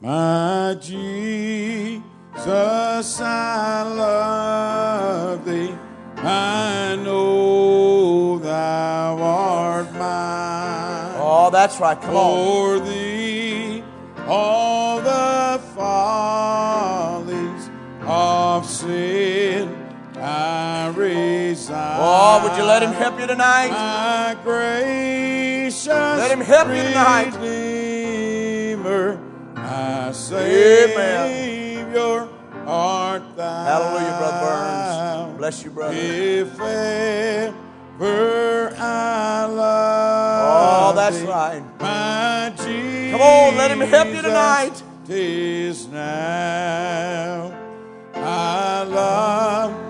My 0.02 0.78
Jesus, 0.80 2.02
I 3.20 3.84
love 3.84 5.44
thee. 5.44 5.76
I 6.16 6.96
know 7.04 8.40
thou 8.40 9.18
art 9.22 9.92
mine. 9.92 11.16
Oh, 11.18 11.50
that's 11.52 11.82
right. 11.82 12.00
Come 12.00 12.16
on. 12.16 12.80
For 12.80 12.80
thee, 12.86 13.84
all 14.26 15.02
the 15.02 15.62
follies 15.76 17.70
of 18.06 18.66
sin 18.66 19.76
I 20.16 20.94
resign. 20.96 21.98
Oh, 22.00 22.48
would 22.48 22.58
you 22.58 22.64
let 22.64 22.82
him 22.82 22.94
help 22.94 23.20
you 23.20 23.28
tonight? 23.28 23.72
My 23.72 24.38
gracious 24.46 25.86
Let 25.88 26.32
him 26.32 26.40
help 26.40 26.70
you 26.70 26.84
tonight. 26.84 27.34
Savior, 30.20 32.28
art 32.68 33.24
thou. 33.36 33.64
Hallelujah, 33.66 34.18
Brother 34.20 34.40
Burns. 34.46 35.38
Bless 35.38 35.64
you, 35.64 35.72
brother. 35.72 35.96
If 35.98 36.60
ever 36.60 37.56
I 38.78 39.46
oh, 39.50 39.54
love 39.56 40.92
Oh, 40.92 40.96
that's 40.96 41.22
right. 41.22 41.64
my 41.80 42.54
Jesus, 42.58 43.12
Come 43.12 43.22
on, 43.22 43.56
let 43.58 43.72
him 43.72 43.80
help 43.80 44.10
you 44.10 44.22
tonight. 44.22 44.84
Tis 45.06 45.88
now 45.88 47.52
I 48.14 48.84
love 48.84 49.89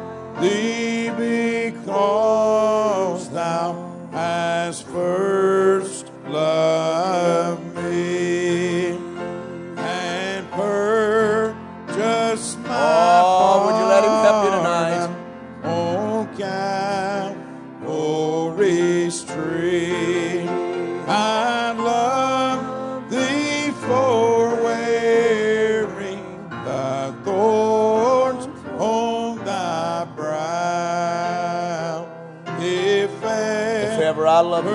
I 34.39 34.41
love 34.41 34.63
thee. 34.63 34.71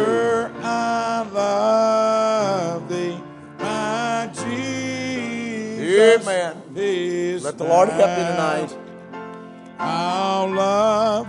I 0.62 1.27
love 1.33 2.87
thee, 2.90 3.18
my 3.59 4.31
Jesus. 4.35 6.29
Amen. 6.29 6.62
Let 7.42 7.57
the 7.57 7.64
Lord 7.64 7.88
help 7.88 8.11
you 8.11 8.24
tonight. 8.27 8.77
I'll 9.79 10.50
love 10.50 11.27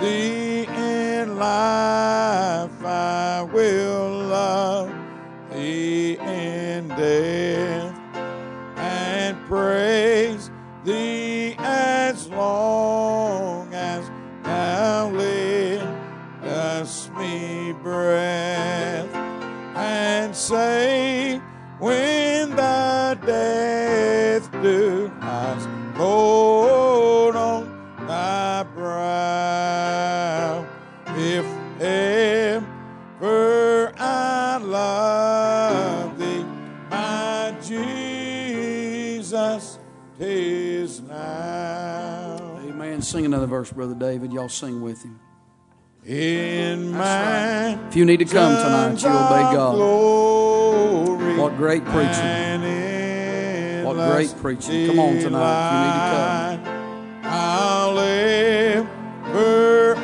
thee 0.00 0.66
in 0.66 1.36
life. 1.38 2.84
I 2.84 3.48
will 3.52 4.10
love 4.26 4.92
thee 5.52 6.18
in 6.18 6.88
death 6.88 7.94
and 8.76 9.38
praise 9.46 10.27
verse, 43.58 43.72
Brother 43.72 43.94
David. 43.94 44.32
Y'all 44.32 44.48
sing 44.48 44.80
with 44.80 45.02
him. 45.02 45.18
in 46.06 46.92
my 46.92 47.76
If 47.88 47.96
you 47.96 48.04
need 48.04 48.18
to 48.18 48.24
come 48.24 48.54
tonight, 48.54 49.02
you 49.02 49.08
obey 49.08 49.52
God. 49.52 49.78
What 51.38 51.56
great 51.56 51.84
preaching. 51.86 52.62
What 53.84 53.96
great 54.12 54.32
preaching. 54.40 54.86
Come 54.86 55.00
on 55.00 55.18
tonight 55.18 55.64
if 55.64 55.72
you 55.74 55.80
need 55.84 55.98
to 55.98 56.10
come. 56.14 56.58
I'll 57.24 57.98
ever 59.18 59.94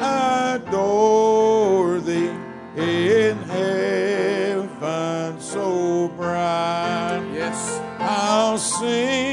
adore 0.56 2.00
thee 2.00 2.30
in 2.76 3.36
heaven 3.38 5.40
so 5.40 6.08
bright. 6.16 7.24
Yes. 7.32 7.80
I'll 8.00 8.58
sing 8.58 9.23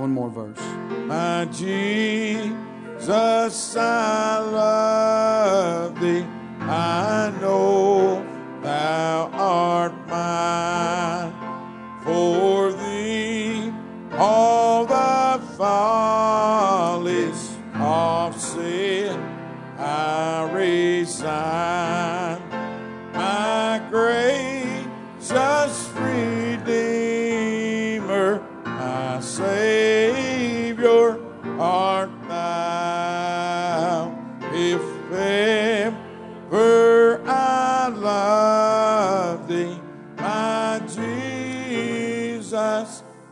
One 0.00 0.12
more 0.12 0.30
verse. 0.30 0.56
My 1.08 1.44
Jesus, 1.52 2.56
I 3.76 4.38
love 4.38 5.09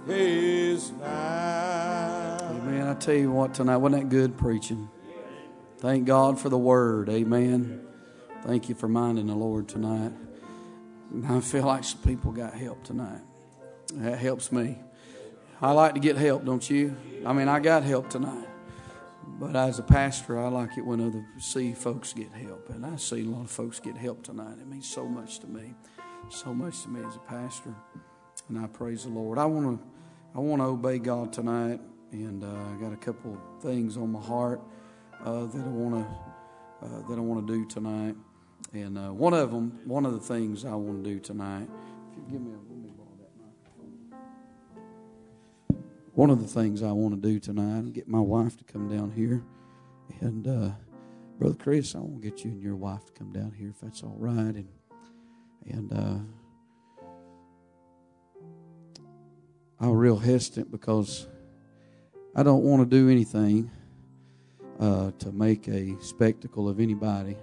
Jesus 0.08 0.90
is 0.90 0.92
now. 0.92 2.38
Amen. 2.50 2.86
I 2.86 2.94
tell 2.94 3.14
you 3.14 3.30
what, 3.30 3.54
tonight, 3.54 3.76
wasn't 3.76 4.02
that 4.02 4.08
good 4.08 4.38
preaching? 4.38 4.88
Thank 5.78 6.06
God 6.06 6.40
for 6.40 6.48
the 6.48 6.58
word. 6.58 7.08
Amen. 7.08 7.86
Thank 8.44 8.68
you 8.68 8.74
for 8.74 8.88
minding 8.88 9.26
the 9.26 9.34
Lord 9.34 9.68
tonight. 9.68 10.12
And 11.12 11.26
I 11.26 11.40
feel 11.40 11.64
like 11.64 11.84
some 11.84 12.00
people 12.00 12.32
got 12.32 12.54
help 12.54 12.82
tonight. 12.84 13.20
That 13.94 14.18
helps 14.18 14.50
me. 14.50 14.78
I 15.60 15.72
like 15.72 15.94
to 15.94 16.00
get 16.00 16.16
help, 16.16 16.44
don't 16.44 16.68
you? 16.68 16.96
I 17.26 17.32
mean, 17.32 17.48
I 17.48 17.60
got 17.60 17.82
help 17.82 18.08
tonight. 18.10 18.46
But 19.26 19.56
as 19.56 19.78
a 19.78 19.82
pastor, 19.82 20.38
I 20.38 20.48
like 20.48 20.78
it 20.78 20.86
when 20.86 21.00
other 21.00 21.24
see 21.38 21.72
folks 21.72 22.12
get 22.12 22.32
help, 22.32 22.70
and 22.70 22.84
I 22.84 22.96
see 22.96 23.22
a 23.22 23.24
lot 23.24 23.42
of 23.42 23.50
folks 23.50 23.78
get 23.78 23.96
help 23.96 24.22
tonight. 24.22 24.56
It 24.60 24.66
means 24.66 24.88
so 24.88 25.06
much 25.06 25.38
to 25.40 25.46
me, 25.46 25.74
so 26.30 26.54
much 26.54 26.82
to 26.82 26.88
me 26.88 27.00
as 27.06 27.14
a 27.14 27.20
pastor, 27.20 27.74
and 28.48 28.58
I 28.58 28.66
praise 28.66 29.04
the 29.04 29.10
Lord. 29.10 29.38
I 29.38 29.44
want 29.44 29.78
to, 29.78 29.86
I 30.38 30.40
want 30.40 30.62
to 30.62 30.66
obey 30.66 31.00
God 31.00 31.32
tonight, 31.32 31.80
and 32.12 32.44
uh, 32.44 32.46
I 32.46 32.80
got 32.80 32.92
a 32.92 32.96
couple 32.96 33.36
things 33.60 33.96
on 33.96 34.12
my 34.12 34.20
heart 34.20 34.60
uh, 35.24 35.46
that 35.46 35.64
I 35.64 35.68
want 35.68 35.96
to, 35.96 36.86
uh, 36.86 37.08
that 37.08 37.18
I 37.18 37.20
want 37.20 37.44
to 37.44 37.52
do 37.52 37.64
tonight, 37.64 38.14
and 38.72 38.96
uh, 38.96 39.12
one 39.12 39.34
of 39.34 39.50
them, 39.50 39.80
one 39.84 40.06
of 40.06 40.12
the 40.12 40.20
things 40.20 40.64
I 40.64 40.76
want 40.76 41.02
to 41.02 41.10
do 41.10 41.18
tonight. 41.18 41.68
If 42.12 42.18
you 42.18 42.22
give 42.30 42.40
me, 42.40 42.52
a, 42.52 42.54
let 42.54 42.78
me 42.78 42.92
borrow 42.96 43.08
that 43.18 43.32
microphone. 45.66 45.84
One 46.14 46.30
of 46.30 46.40
the 46.40 46.46
things 46.46 46.84
I 46.84 46.92
want 46.92 47.20
to 47.20 47.28
do 47.28 47.40
tonight 47.40 47.92
get 47.92 48.06
my 48.06 48.20
wife 48.20 48.56
to 48.58 48.64
come 48.72 48.88
down 48.88 49.10
here. 49.10 49.42
And 50.20 50.46
uh, 50.46 50.70
Brother 51.40 51.56
Chris, 51.56 51.96
I 51.96 51.98
want 51.98 52.22
to 52.22 52.30
get 52.30 52.44
you 52.44 52.52
and 52.52 52.62
your 52.62 52.76
wife 52.76 53.04
to 53.06 53.12
come 53.12 53.32
down 53.32 53.54
here 53.58 53.70
if 53.70 53.80
that's 53.80 54.04
all 54.04 54.14
right. 54.16 54.54
And 54.54 54.68
and 55.66 55.92
I'm 59.80 59.92
real 59.92 60.16
hesitant 60.16 60.72
because 60.72 61.28
I 62.34 62.42
don't 62.42 62.64
want 62.64 62.82
to 62.82 62.96
do 62.96 63.08
anything 63.08 63.70
uh, 64.80 65.12
to 65.20 65.30
make 65.30 65.68
a 65.68 65.96
spectacle 66.00 66.68
of 66.68 66.80
anybody. 66.80 67.36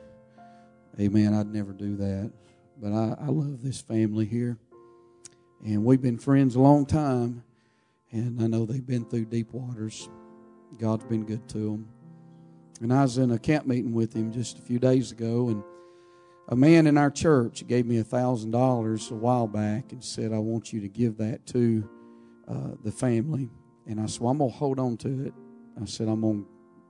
Amen. 0.99 1.33
I'd 1.33 1.53
never 1.53 1.71
do 1.71 1.95
that. 1.95 2.31
But 2.81 2.91
I, 2.91 3.15
I 3.21 3.27
love 3.27 3.63
this 3.63 3.79
family 3.79 4.25
here. 4.25 4.57
And 5.63 5.85
we've 5.85 6.01
been 6.01 6.17
friends 6.17 6.55
a 6.55 6.59
long 6.59 6.85
time. 6.85 7.43
And 8.11 8.41
I 8.41 8.47
know 8.47 8.65
they've 8.65 8.85
been 8.85 9.05
through 9.05 9.25
deep 9.25 9.53
waters. 9.53 10.09
God's 10.77 11.05
been 11.05 11.25
good 11.25 11.47
to 11.49 11.57
them. 11.57 11.87
And 12.81 12.93
I 12.93 13.03
was 13.03 13.17
in 13.17 13.31
a 13.31 13.39
camp 13.39 13.65
meeting 13.65 13.93
with 13.93 14.13
him 14.13 14.33
just 14.33 14.57
a 14.57 14.61
few 14.61 14.79
days 14.79 15.11
ago, 15.11 15.47
and 15.47 15.63
a 16.49 16.55
man 16.55 16.87
in 16.87 16.97
our 16.97 17.09
church 17.09 17.65
gave 17.67 17.85
me 17.85 17.99
a 17.99 18.03
thousand 18.03 18.51
dollars 18.51 19.09
a 19.11 19.15
while 19.15 19.47
back 19.47 19.93
and 19.93 20.03
said, 20.03 20.33
"I 20.33 20.39
want 20.39 20.73
you 20.73 20.81
to 20.81 20.89
give 20.89 21.17
that 21.17 21.45
to 21.47 21.89
uh, 22.47 22.71
the 22.83 22.91
family." 22.91 23.49
And 23.87 23.99
I 23.99 24.05
said, 24.07 24.21
well, 24.21 24.31
"I'm 24.31 24.39
gonna 24.39 24.51
hold 24.51 24.79
on 24.79 24.97
to 24.97 25.25
it." 25.25 25.33
I 25.81 25.85
said, 25.85 26.07
"I'm 26.07 26.21
gonna, 26.21 26.43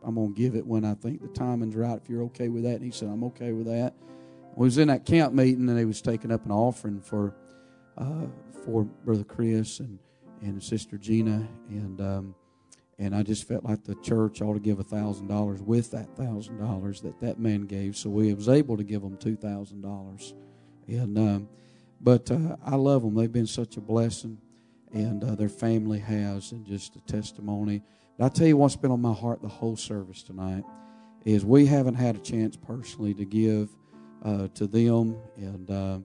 I'm 0.03 0.15
gonna 0.15 0.29
give 0.29 0.55
it 0.55 0.65
when 0.65 0.85
I 0.85 0.93
think 0.93 1.21
the 1.21 1.27
timing's 1.29 1.75
right. 1.75 1.99
If 2.01 2.09
you're 2.09 2.23
okay 2.23 2.49
with 2.49 2.63
that." 2.63 2.75
And 2.75 2.83
he 2.83 2.91
said, 2.91 3.09
"I'm 3.09 3.23
okay 3.25 3.51
with 3.51 3.67
that." 3.67 3.93
We 4.55 4.65
was 4.65 4.77
in 4.77 4.87
that 4.87 5.05
camp 5.05 5.33
meeting, 5.33 5.67
and 5.67 5.77
they 5.77 5.85
was 5.85 6.01
taking 6.01 6.31
up 6.31 6.45
an 6.45 6.51
offering 6.51 7.01
for 7.01 7.35
uh, 7.97 8.27
for 8.65 8.83
Brother 8.83 9.23
Chris 9.23 9.79
and 9.79 9.99
and 10.41 10.61
Sister 10.61 10.97
Gina, 10.97 11.47
and 11.69 12.01
um, 12.01 12.35
and 12.97 13.15
I 13.15 13.23
just 13.23 13.47
felt 13.47 13.63
like 13.63 13.83
the 13.83 13.95
church 13.95 14.41
ought 14.41 14.53
to 14.53 14.59
give 14.59 14.79
a 14.79 14.83
thousand 14.83 15.27
dollars 15.27 15.61
with 15.61 15.91
that 15.91 16.15
thousand 16.15 16.59
dollars 16.59 17.01
that 17.01 17.19
that 17.19 17.39
man 17.39 17.61
gave. 17.61 17.97
So 17.97 18.09
we 18.09 18.33
was 18.33 18.47
able 18.47 18.77
to 18.77 18.83
give 18.83 19.01
them 19.01 19.17
two 19.17 19.35
thousand 19.35 19.81
dollars, 19.81 20.33
and 20.87 21.17
um, 21.17 21.49
but 21.99 22.29
uh, 22.31 22.55
I 22.65 22.75
love 22.75 23.01
them. 23.01 23.15
They've 23.15 23.31
been 23.31 23.47
such 23.47 23.77
a 23.77 23.81
blessing, 23.81 24.37
and 24.95 25.23
uh, 25.23 25.35
their 25.35 25.49
family 25.49 25.99
has, 25.99 26.51
and 26.51 26.65
just 26.65 26.95
a 26.95 27.01
testimony. 27.01 27.83
But 28.17 28.25
I 28.25 28.29
tell 28.29 28.47
you 28.47 28.57
what's 28.57 28.75
been 28.75 28.91
on 28.91 29.01
my 29.01 29.13
heart 29.13 29.41
the 29.43 29.47
whole 29.47 29.75
service 29.75 30.23
tonight 30.23 30.63
is 31.25 31.45
we 31.45 31.67
haven't 31.67 31.95
had 31.95 32.15
a 32.15 32.19
chance 32.19 32.55
personally 32.55 33.13
to 33.13 33.25
give 33.25 33.69
uh, 34.23 34.47
to 34.55 34.65
them 34.65 35.17
and. 35.37 35.69
Uh, 35.69 35.99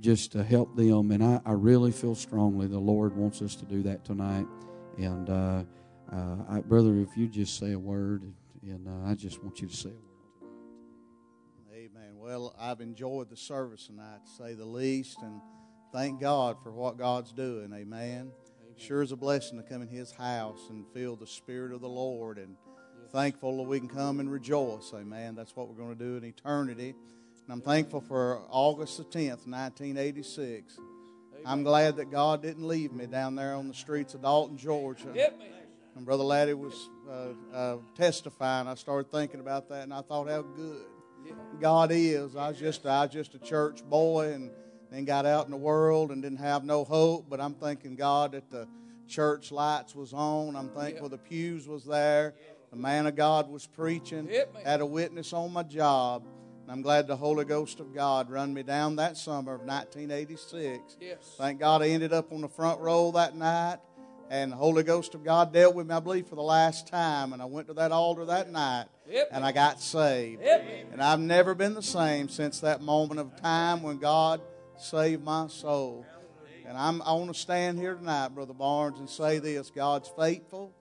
just 0.00 0.32
to 0.32 0.42
help 0.42 0.74
them. 0.76 1.10
And 1.10 1.22
I, 1.22 1.40
I 1.44 1.52
really 1.52 1.92
feel 1.92 2.14
strongly 2.14 2.66
the 2.66 2.78
Lord 2.78 3.14
wants 3.16 3.42
us 3.42 3.54
to 3.56 3.64
do 3.64 3.82
that 3.82 4.04
tonight. 4.04 4.46
And, 4.96 5.28
uh, 5.28 5.64
uh, 6.10 6.36
I, 6.48 6.60
brother, 6.60 6.96
if 6.96 7.16
you 7.16 7.28
just 7.28 7.58
say 7.58 7.72
a 7.72 7.78
word, 7.78 8.24
and 8.62 8.88
uh, 8.88 9.10
I 9.10 9.14
just 9.14 9.42
want 9.42 9.60
you 9.60 9.68
to 9.68 9.76
say 9.76 9.90
a 9.90 9.92
word. 9.92 10.50
Amen. 11.72 12.16
Well, 12.16 12.54
I've 12.58 12.80
enjoyed 12.80 13.30
the 13.30 13.36
service 13.36 13.86
tonight, 13.86 14.20
to 14.24 14.30
say 14.30 14.54
the 14.54 14.64
least, 14.64 15.18
and 15.22 15.40
thank 15.92 16.20
God 16.20 16.56
for 16.62 16.70
what 16.70 16.98
God's 16.98 17.32
doing. 17.32 17.72
Amen. 17.74 18.32
Sure 18.76 19.02
is 19.02 19.12
a 19.12 19.16
blessing 19.16 19.58
to 19.58 19.62
come 19.62 19.82
in 19.82 19.88
His 19.88 20.10
house 20.12 20.60
and 20.70 20.86
feel 20.94 21.16
the 21.16 21.26
Spirit 21.26 21.72
of 21.72 21.80
the 21.80 21.88
Lord 21.88 22.38
and 22.38 22.56
thankful 23.12 23.58
that 23.58 23.64
we 23.64 23.78
can 23.78 23.88
come 23.88 24.20
and 24.20 24.30
rejoice. 24.30 24.92
Amen. 24.94 25.34
That's 25.34 25.54
what 25.54 25.68
we're 25.68 25.74
going 25.74 25.96
to 25.96 26.04
do 26.04 26.16
in 26.16 26.24
eternity. 26.24 26.94
And 27.44 27.52
I'm 27.52 27.60
thankful 27.60 28.00
for 28.00 28.40
August 28.48 28.98
the 28.98 29.04
10th, 29.04 29.46
1986. 29.46 30.78
I'm 31.44 31.62
glad 31.62 31.96
that 31.96 32.10
God 32.10 32.42
didn't 32.42 32.66
leave 32.66 32.92
me 32.92 33.06
down 33.06 33.34
there 33.34 33.54
on 33.54 33.68
the 33.68 33.74
streets 33.74 34.14
of 34.14 34.22
Dalton, 34.22 34.56
Georgia. 34.56 35.08
And 35.96 36.06
Brother 36.06 36.22
Laddie 36.22 36.54
was 36.54 36.88
uh, 37.10 37.54
uh, 37.54 37.76
testifying. 37.96 38.68
I 38.68 38.74
started 38.74 39.10
thinking 39.10 39.40
about 39.40 39.68
that, 39.70 39.82
and 39.82 39.92
I 39.92 40.02
thought 40.02 40.28
how 40.28 40.42
good 40.42 40.84
God 41.60 41.90
is. 41.92 42.36
I 42.36 42.48
was 42.48 42.58
just 42.58 42.86
I 42.86 43.04
was 43.04 43.12
just 43.12 43.34
a 43.34 43.38
church 43.38 43.82
boy, 43.84 44.32
and 44.32 44.50
then 44.90 45.04
got 45.04 45.26
out 45.26 45.44
in 45.44 45.50
the 45.50 45.56
world 45.56 46.10
and 46.10 46.22
didn't 46.22 46.38
have 46.38 46.64
no 46.64 46.84
hope. 46.84 47.26
But 47.28 47.40
I'm 47.40 47.54
thanking 47.54 47.94
God 47.96 48.32
that 48.32 48.50
the 48.50 48.66
church 49.06 49.50
lights 49.52 49.94
was 49.94 50.12
on. 50.12 50.56
I'm 50.56 50.68
thankful 50.70 51.08
the 51.08 51.18
pews 51.18 51.66
was 51.68 51.84
there. 51.84 52.34
The 52.70 52.76
man 52.76 53.06
of 53.06 53.16
God 53.16 53.50
was 53.50 53.66
preaching. 53.66 54.28
Had 54.64 54.80
a 54.80 54.86
witness 54.86 55.32
on 55.32 55.52
my 55.52 55.62
job. 55.64 56.24
And 56.62 56.70
I'm 56.70 56.82
glad 56.82 57.06
the 57.08 57.16
Holy 57.16 57.44
Ghost 57.44 57.80
of 57.80 57.92
God 57.94 58.30
run 58.30 58.54
me 58.54 58.62
down 58.62 58.96
that 58.96 59.16
summer 59.16 59.54
of 59.54 59.62
1986. 59.62 60.96
Yes. 61.00 61.34
Thank 61.36 61.58
God 61.58 61.82
I 61.82 61.88
ended 61.88 62.12
up 62.12 62.32
on 62.32 62.42
the 62.42 62.48
front 62.48 62.80
row 62.80 63.10
that 63.12 63.34
night. 63.36 63.78
And 64.28 64.52
the 64.52 64.56
Holy 64.56 64.84
Ghost 64.84 65.16
of 65.16 65.24
God 65.24 65.52
dealt 65.52 65.74
with 65.74 65.88
me, 65.88 65.94
I 65.96 65.98
believe, 65.98 66.28
for 66.28 66.36
the 66.36 66.42
last 66.42 66.86
time. 66.86 67.32
And 67.32 67.42
I 67.42 67.46
went 67.46 67.66
to 67.66 67.74
that 67.74 67.90
altar 67.90 68.24
that 68.26 68.48
night 68.48 68.86
Yep. 69.08 69.28
and 69.32 69.44
I 69.44 69.50
got 69.50 69.80
saved. 69.80 70.42
Yep. 70.42 70.64
And 70.92 71.02
I've 71.02 71.18
never 71.18 71.52
been 71.56 71.74
the 71.74 71.82
same 71.82 72.28
since 72.28 72.60
that 72.60 72.80
moment 72.80 73.18
of 73.18 73.34
time 73.40 73.82
when 73.82 73.98
God 73.98 74.40
saved 74.82 75.22
my 75.22 75.46
soul. 75.48 76.06
And 76.66 76.76
I'm, 76.76 77.02
I 77.02 77.12
want 77.14 77.32
to 77.32 77.38
stand 77.38 77.78
here 77.78 77.94
tonight, 77.94 78.28
Brother 78.28 78.54
Barnes, 78.54 78.98
and 78.98 79.08
say 79.08 79.38
this 79.38 79.70
God's 79.70 80.10
faithful. 80.16 80.72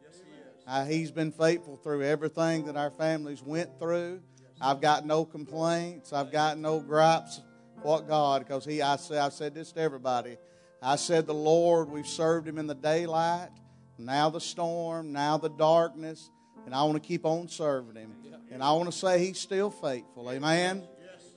Uh, 0.67 0.85
he's 0.85 1.09
been 1.09 1.31
faithful 1.31 1.77
through 1.77 2.03
everything 2.03 2.65
that 2.65 2.75
our 2.75 2.91
families 2.91 3.41
went 3.41 3.79
through. 3.79 4.21
I've 4.61 4.81
got 4.81 5.05
no 5.05 5.25
complaints. 5.25 6.13
I've 6.13 6.31
got 6.31 6.57
no 6.59 6.79
gripes. 6.79 7.41
What 7.81 8.07
God? 8.07 8.45
Because 8.45 8.65
He, 8.65 8.81
I 8.81 8.97
say, 8.97 9.17
I've 9.17 9.33
said 9.33 9.55
this 9.55 9.71
to 9.71 9.79
everybody. 9.79 10.37
I 10.81 10.95
said, 10.95 11.25
the 11.25 11.33
Lord, 11.33 11.89
we've 11.89 12.07
served 12.07 12.47
Him 12.47 12.57
in 12.57 12.67
the 12.67 12.75
daylight, 12.75 13.49
now 13.97 14.29
the 14.29 14.39
storm, 14.39 15.11
now 15.11 15.37
the 15.37 15.49
darkness, 15.49 16.29
and 16.65 16.75
I 16.75 16.83
want 16.83 17.01
to 17.01 17.07
keep 17.07 17.25
on 17.25 17.47
serving 17.47 17.95
Him. 17.95 18.13
And 18.51 18.63
I 18.63 18.71
want 18.73 18.91
to 18.91 18.97
say 18.97 19.25
He's 19.25 19.39
still 19.39 19.69
faithful. 19.69 20.29
Amen. 20.29 20.87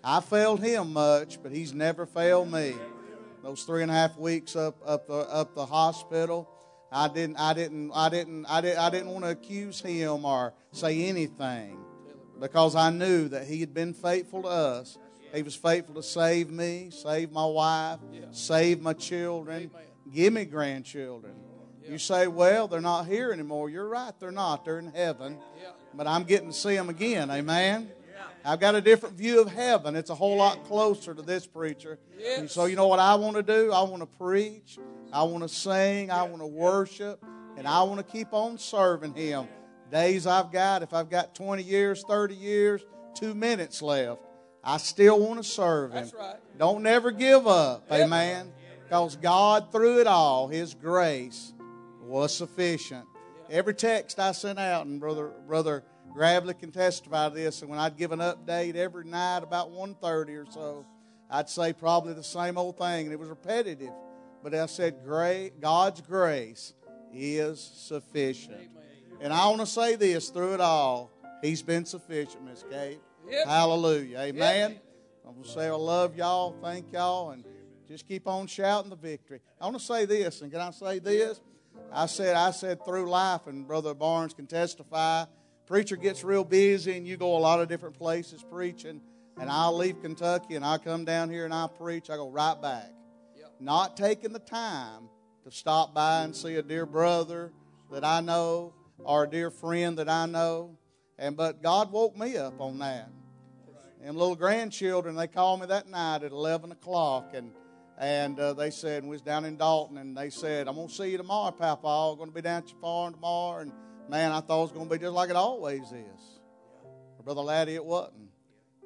I 0.05 0.20
failed 0.20 0.61
Him 0.61 0.92
much, 0.92 1.42
but 1.42 1.53
He's 1.53 1.72
never 1.72 2.07
failed 2.07 2.50
me. 2.50 2.74
Those 3.42 3.64
three 3.64 3.82
and 3.82 3.90
a 3.90 3.94
half 3.94 4.16
weeks 4.16 4.55
up 4.55 4.76
up 4.86 5.07
the, 5.07 5.14
up 5.14 5.55
the 5.55 5.66
hospital, 5.66 6.48
I 6.90 7.09
didn't 7.09 7.36
I 7.38 7.55
didn't 7.55 7.90
I 7.92 8.09
didn't 8.09 8.46
I 8.46 8.61
didn't 8.61 8.78
I 8.78 8.90
didn't 8.90 9.09
want 9.09 9.24
to 9.24 9.30
accuse 9.30 9.80
Him 9.80 10.24
or 10.24 10.55
say 10.72 11.05
anything 11.05 11.78
because 12.40 12.74
I 12.76 12.90
knew 12.90 13.28
that 13.28 13.46
He 13.46 13.61
had 13.61 13.74
been 13.74 13.94
faithful 13.94 14.42
to 14.42 14.48
us. 14.48 14.98
He 15.34 15.42
was 15.42 15.55
faithful 15.55 15.94
to 15.94 16.03
save 16.03 16.50
me, 16.50 16.90
save 16.90 17.32
my 17.32 17.46
wife, 17.46 18.00
save 18.32 18.80
my 18.80 18.92
children, 18.92 19.70
give 20.12 20.32
me 20.32 20.44
grandchildren. 20.44 21.34
You 21.88 21.98
say, 21.98 22.26
well, 22.26 22.68
they're 22.68 22.80
not 22.80 23.05
here 23.07 23.32
anymore. 23.32 23.68
You're 23.68 23.88
right, 23.88 24.12
they're 24.20 24.30
not. 24.30 24.64
They're 24.64 24.78
in 24.78 24.92
heaven. 24.92 25.38
But 25.94 26.07
I'm 26.07 26.24
getting 26.24 26.48
to 26.48 26.55
see 26.55 26.76
them 26.76 26.88
again. 26.88 27.30
Amen. 27.30 27.90
I've 28.45 28.61
got 28.61 28.74
a 28.74 28.80
different 28.80 29.16
view 29.16 29.40
of 29.40 29.51
heaven. 29.51 29.95
It's 29.95 30.11
a 30.11 30.14
whole 30.14 30.36
lot 30.36 30.64
closer 30.64 31.14
to 31.14 31.22
this 31.22 31.47
preacher. 31.47 31.99
And 32.38 32.51
so, 32.51 32.64
you 32.64 32.76
know 32.76 32.88
what 32.88 32.99
I 32.99 33.14
want 33.14 33.36
to 33.36 33.43
do? 33.43 33.72
I 33.72 33.82
want 33.82 34.01
to 34.01 34.18
preach. 34.18 34.78
I 35.12 35.22
want 35.22 35.43
to 35.43 35.49
sing. 35.49 36.11
I 36.11 36.22
want 36.24 36.43
to 36.43 36.47
worship. 36.47 37.24
And 37.57 37.68
I 37.68 37.82
want 37.82 38.05
to 38.05 38.12
keep 38.12 38.32
on 38.32 38.59
serving 38.59 39.14
Him. 39.14 39.47
Days 39.90 40.26
I've 40.26 40.51
got, 40.51 40.82
if 40.82 40.95
I've 40.95 41.11
got 41.11 41.34
20 41.34 41.62
years, 41.62 42.03
30 42.09 42.34
years, 42.34 42.82
two 43.14 43.34
minutes 43.34 43.82
left, 43.82 44.22
I 44.64 44.78
still 44.78 45.20
want 45.20 45.43
to 45.43 45.49
serve 45.49 45.90
Him. 45.90 46.05
That's 46.05 46.14
right. 46.14 46.36
Don't 46.59 46.82
never 46.82 47.11
give 47.11 47.47
up. 47.47 47.86
Amen. 47.93 48.53
Because 48.84 49.16
God, 49.16 49.70
through 49.70 50.01
it 50.01 50.07
all, 50.07 50.49
His 50.49 50.74
grace 50.74 51.53
was 52.01 52.34
sufficient. 52.34 53.07
Every 53.51 53.74
text 53.74 54.18
I 54.18 54.32
sent 54.32 54.59
out, 54.59 54.86
and 54.86 54.99
brother 54.99 55.32
brother 55.47 55.84
Gravely 56.14 56.54
can 56.54 56.70
testify 56.70 57.28
to 57.28 57.34
this. 57.34 57.62
And 57.62 57.70
when 57.70 57.78
I'd 57.78 57.96
give 57.96 58.12
an 58.12 58.18
update 58.18 58.74
every 58.74 59.04
night 59.04 59.38
about 59.38 59.70
1.30 59.70 60.36
or 60.36 60.50
so, 60.50 60.86
I'd 61.30 61.48
say 61.48 61.72
probably 61.72 62.12
the 62.12 62.22
same 62.22 62.58
old 62.58 62.76
thing, 62.76 63.06
and 63.06 63.12
it 63.12 63.18
was 63.18 63.28
repetitive. 63.28 63.92
But 64.42 64.54
I 64.54 64.66
said, 64.66 65.04
"Great 65.04 65.60
God's 65.60 66.00
grace 66.00 66.74
is 67.12 67.60
sufficient." 67.60 68.70
And 69.20 69.32
I 69.32 69.46
want 69.46 69.60
to 69.60 69.66
say 69.66 69.94
this 69.94 70.30
through 70.30 70.54
it 70.54 70.60
all, 70.60 71.12
He's 71.42 71.60
been 71.60 71.84
sufficient, 71.84 72.44
Miss 72.44 72.64
Kate. 72.70 73.00
Yep. 73.28 73.46
Hallelujah. 73.46 74.18
Amen. 74.18 74.80
I'm 75.26 75.32
going 75.34 75.44
to 75.44 75.48
say 75.48 75.66
I 75.66 75.72
love 75.72 76.16
y'all, 76.16 76.54
thank 76.62 76.92
y'all, 76.92 77.30
and 77.30 77.44
just 77.88 78.06
keep 78.06 78.28
on 78.28 78.46
shouting 78.46 78.90
the 78.90 78.96
victory. 78.96 79.40
I 79.60 79.64
want 79.64 79.78
to 79.78 79.84
say 79.84 80.04
this, 80.04 80.40
and 80.40 80.52
can 80.52 80.60
I 80.60 80.70
say 80.70 81.00
this? 81.00 81.40
I 81.90 82.06
said, 82.06 82.36
I 82.36 82.52
said 82.52 82.84
through 82.84 83.10
life, 83.10 83.46
and 83.46 83.66
Brother 83.66 83.92
Barnes 83.92 84.34
can 84.34 84.46
testify. 84.46 85.24
Preacher 85.66 85.96
gets 85.96 86.24
real 86.24 86.44
busy, 86.44 86.96
and 86.96 87.06
you 87.06 87.16
go 87.16 87.36
a 87.36 87.38
lot 87.38 87.60
of 87.60 87.68
different 87.68 87.96
places 87.96 88.44
preaching. 88.50 89.00
And 89.38 89.50
I'll 89.50 89.76
leave 89.76 90.02
Kentucky, 90.02 90.56
and 90.56 90.64
I 90.64 90.78
come 90.78 91.04
down 91.04 91.30
here 91.30 91.44
and 91.44 91.54
I 91.54 91.66
preach. 91.66 92.10
I 92.10 92.16
go 92.16 92.28
right 92.28 92.60
back, 92.60 92.92
not 93.58 93.96
taking 93.96 94.32
the 94.32 94.38
time 94.38 95.08
to 95.44 95.50
stop 95.50 95.94
by 95.94 96.22
and 96.24 96.36
see 96.36 96.56
a 96.56 96.62
dear 96.62 96.84
brother 96.84 97.50
that 97.90 98.04
I 98.04 98.20
know 98.20 98.74
or 98.98 99.24
a 99.24 99.28
dear 99.28 99.50
friend 99.50 99.98
that 99.98 100.08
I 100.08 100.26
know. 100.26 100.76
And 101.18 101.36
but 101.36 101.62
God 101.62 101.90
woke 101.92 102.16
me 102.16 102.36
up 102.36 102.60
on 102.60 102.78
that. 102.80 103.08
And 104.02 104.16
little 104.16 104.36
grandchildren, 104.36 105.14
they 105.14 105.28
called 105.28 105.60
me 105.60 105.66
that 105.66 105.88
night 105.88 106.24
at 106.24 106.32
11 106.32 106.72
o'clock, 106.72 107.30
and 107.34 107.52
and 107.98 108.40
uh, 108.40 108.52
they 108.54 108.70
said, 108.70 109.04
we 109.04 109.10
was 109.10 109.20
down 109.20 109.44
in 109.44 109.56
Dalton, 109.56 109.98
and 109.98 110.16
they 110.16 110.28
said, 110.28 110.66
I'm 110.66 110.74
going 110.74 110.88
to 110.88 110.94
see 110.94 111.10
you 111.10 111.18
tomorrow, 111.18 111.52
Papa. 111.52 111.86
I'm 111.86 112.16
going 112.16 112.30
to 112.30 112.34
be 112.34 112.40
down 112.40 112.62
at 112.62 112.70
your 112.70 112.80
farm 112.80 113.14
tomorrow. 113.14 113.60
And 113.60 113.72
man, 114.12 114.30
I 114.30 114.42
thought 114.42 114.58
it 114.58 114.62
was 114.64 114.72
going 114.72 114.90
to 114.90 114.94
be 114.94 114.98
just 114.98 115.14
like 115.14 115.30
it 115.30 115.36
always 115.36 115.90
is. 115.90 116.40
But 117.16 117.24
Brother 117.24 117.40
Laddie, 117.40 117.76
it 117.76 117.84
wasn't. 117.84 118.28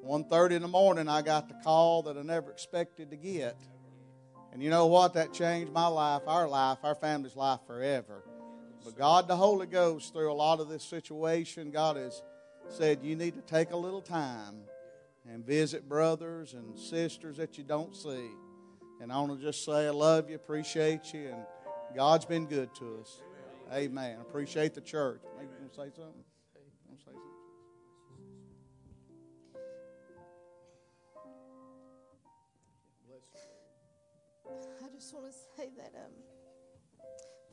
1.30 0.01 0.51
in 0.51 0.61
the 0.61 0.69
morning, 0.69 1.09
I 1.09 1.21
got 1.21 1.49
the 1.49 1.55
call 1.65 2.03
that 2.03 2.17
I 2.17 2.21
never 2.21 2.49
expected 2.49 3.11
to 3.11 3.17
get. 3.17 3.59
And 4.53 4.63
you 4.63 4.69
know 4.69 4.85
what? 4.85 5.15
That 5.15 5.33
changed 5.33 5.73
my 5.73 5.87
life, 5.87 6.21
our 6.27 6.47
life, 6.47 6.77
our 6.81 6.95
family's 6.95 7.35
life 7.35 7.59
forever. 7.67 8.23
But 8.85 8.97
God, 8.97 9.27
the 9.27 9.35
Holy 9.35 9.67
Ghost, 9.67 10.13
through 10.13 10.31
a 10.31 10.33
lot 10.33 10.61
of 10.61 10.69
this 10.69 10.83
situation, 10.83 11.71
God 11.71 11.97
has 11.97 12.23
said, 12.69 12.99
you 13.03 13.17
need 13.17 13.35
to 13.35 13.41
take 13.41 13.71
a 13.71 13.77
little 13.77 14.01
time 14.01 14.61
and 15.29 15.45
visit 15.45 15.89
brothers 15.89 16.53
and 16.53 16.79
sisters 16.79 17.35
that 17.35 17.57
you 17.57 17.65
don't 17.65 17.93
see. 17.93 18.29
And 19.01 19.11
I 19.11 19.19
want 19.19 19.37
to 19.37 19.45
just 19.45 19.65
say 19.65 19.87
I 19.87 19.89
love 19.89 20.29
you, 20.29 20.37
appreciate 20.37 21.13
you, 21.13 21.33
and 21.33 21.43
God's 21.93 22.23
been 22.23 22.45
good 22.45 22.73
to 22.75 22.99
us. 23.01 23.21
Amen. 23.73 24.17
Appreciate 24.21 24.73
the 24.73 24.81
church. 24.81 25.21
Maybe 25.37 25.49
you 25.51 25.59
want 25.59 25.71
to 25.71 25.75
say 25.75 25.89
something? 25.95 26.23
You 26.55 26.61
want 26.89 26.99
to 26.99 27.05
say 27.05 27.11
something? 27.11 27.21
I 34.83 34.89
just 34.95 35.13
want 35.13 35.25
to 35.27 35.33
say 35.57 35.69
that 35.77 35.93
um, 35.95 36.11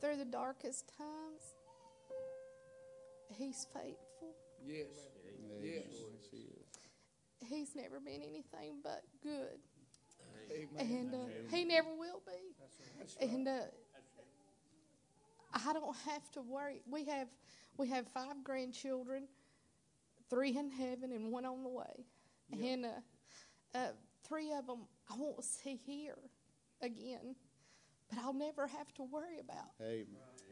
through 0.01 0.17
the 0.17 0.25
darkest 0.25 0.91
times, 0.97 1.41
He's 3.37 3.67
faithful. 3.73 4.35
Yes. 4.65 4.85
Yes. 5.61 5.83
He's 7.49 7.75
never 7.75 7.99
been 7.99 8.21
anything 8.21 8.79
but 8.83 9.01
good. 9.21 9.59
And 10.79 11.13
uh, 11.13 11.17
He 11.51 11.65
never 11.65 11.89
will 11.97 12.21
be. 12.25 13.25
And 13.25 13.47
uh, 13.47 13.59
I 15.67 15.73
don't 15.73 15.95
have 16.05 16.31
to 16.33 16.41
worry. 16.41 16.81
We 16.89 17.05
have 17.05 17.27
we 17.77 17.89
have 17.89 18.07
five 18.07 18.43
grandchildren, 18.43 19.23
three 20.29 20.57
in 20.57 20.69
heaven 20.69 21.11
and 21.11 21.31
one 21.31 21.45
on 21.45 21.63
the 21.63 21.69
way. 21.69 22.05
And 22.51 22.85
uh, 22.85 22.89
uh, 23.73 23.87
three 24.27 24.53
of 24.53 24.67
them 24.67 24.81
I 25.09 25.15
won't 25.17 25.43
see 25.43 25.79
here 25.85 26.17
again, 26.81 27.35
but 28.09 28.19
I'll 28.19 28.33
never 28.33 28.67
have 28.67 28.93
to 28.95 29.03
worry 29.03 29.39
about 29.39 29.71
Amen. 29.81 30.05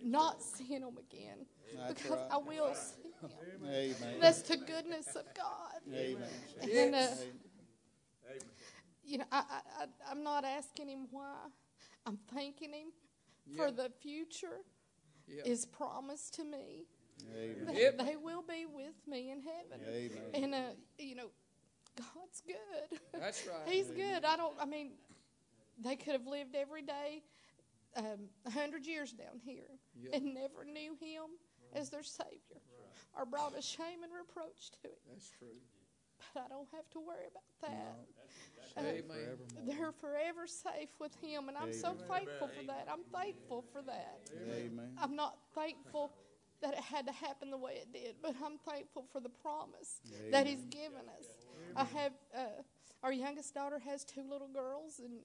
not 0.04 0.42
seeing 0.42 0.82
them 0.82 0.98
again 0.98 1.46
That's 1.78 1.94
because 1.94 2.12
right. 2.12 2.28
I 2.32 2.38
will 2.38 2.74
see 2.76 3.10
them. 3.22 3.32
Amen. 3.66 4.20
That's 4.20 4.42
the 4.42 4.58
goodness 4.58 5.08
of 5.16 5.26
God. 5.36 5.94
Amen. 5.94 6.28
And 6.72 6.96
uh, 6.96 7.08
you 9.06 9.20
know, 9.20 9.26
I, 9.32 9.38
I, 9.38 9.84
I, 9.84 9.86
I'm 10.10 10.24
not 10.24 10.44
asking 10.46 10.90
him 10.90 11.08
why. 11.12 11.36
I'm 12.06 12.18
thanking 12.34 12.74
him 12.74 12.88
for 13.56 13.72
the 13.72 13.92
future 14.02 14.60
Yeah. 15.28 15.44
is 15.46 15.66
promised 15.66 16.36
to 16.36 16.44
me. 16.44 16.86
Amen. 17.36 17.76
That 17.98 18.06
They 18.06 18.16
will 18.16 18.42
be 18.42 18.66
with 18.66 18.96
me 19.08 19.32
in 19.32 19.42
heaven. 19.42 19.88
Amen. 19.88 20.22
And, 20.34 20.54
uh, 20.56 20.58
you 20.98 21.16
know, 21.16 21.30
God's 21.96 22.42
good. 22.46 23.00
That's 23.20 23.46
right. 23.48 23.72
He's 23.72 23.88
good. 23.88 24.26
I 24.26 24.36
don't, 24.36 24.56
I 24.60 24.66
mean, 24.66 24.92
they 25.80 25.96
could 25.96 26.14
have 26.14 26.28
lived 26.28 26.56
every 26.56 26.82
day 26.82 27.24
um, 27.96 28.30
a 28.46 28.52
hundred 28.52 28.86
years 28.86 29.12
down 29.12 29.40
here 29.44 29.70
and 30.12 30.34
never 30.34 30.66
knew 30.66 30.96
Him 31.00 31.38
as 31.74 31.90
their 31.90 32.04
Savior, 32.04 32.62
or 33.18 33.26
brought 33.26 33.58
a 33.58 33.62
shame 33.62 34.04
and 34.04 34.12
reproach 34.14 34.72
to 34.82 34.88
it. 34.90 35.00
That's 35.10 35.30
true. 35.40 35.48
But 36.34 36.44
I 36.46 36.48
don't 36.50 36.68
have 36.74 36.90
to 36.92 37.00
worry 37.00 37.28
about 37.30 37.44
that. 37.62 37.96
Uh, 38.76 38.82
they're 39.68 39.92
forever 39.92 40.48
safe 40.48 40.90
with 41.00 41.14
Him, 41.22 41.48
and 41.48 41.58
I'm 41.58 41.74
so 41.74 41.96
thankful 42.10 42.48
for 42.48 42.66
that. 42.68 42.88
I'm 42.92 43.04
thankful 43.14 43.64
for 43.72 43.82
that. 43.84 44.22
Amen. 44.50 44.98
I'm 44.98 45.16
not 45.16 45.38
thankful 45.54 46.12
that 46.62 46.74
it 46.74 46.80
had 46.80 47.06
to 47.08 47.14
happen 47.14 47.52
the 47.52 47.58
way 47.58 47.74
it 47.74 47.94
did, 47.94 48.16
but 48.22 48.36
I'm 48.44 48.58
thankful 48.58 49.06
for 49.12 49.20
the 49.20 49.30
promise 49.30 50.02
that 50.32 50.48
He's 50.48 50.66
given 50.66 51.06
us. 51.20 51.28
I 51.76 51.84
have 52.00 52.14
uh, 52.36 52.46
our 53.04 53.12
youngest 53.14 53.54
daughter 53.54 53.80
has 53.80 54.04
two 54.04 54.24
little 54.28 54.48
girls, 54.48 55.00
and 55.00 55.20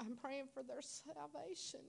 I'm 0.00 0.16
praying 0.16 0.46
for 0.54 0.62
their 0.62 0.80
salvation. 0.80 1.80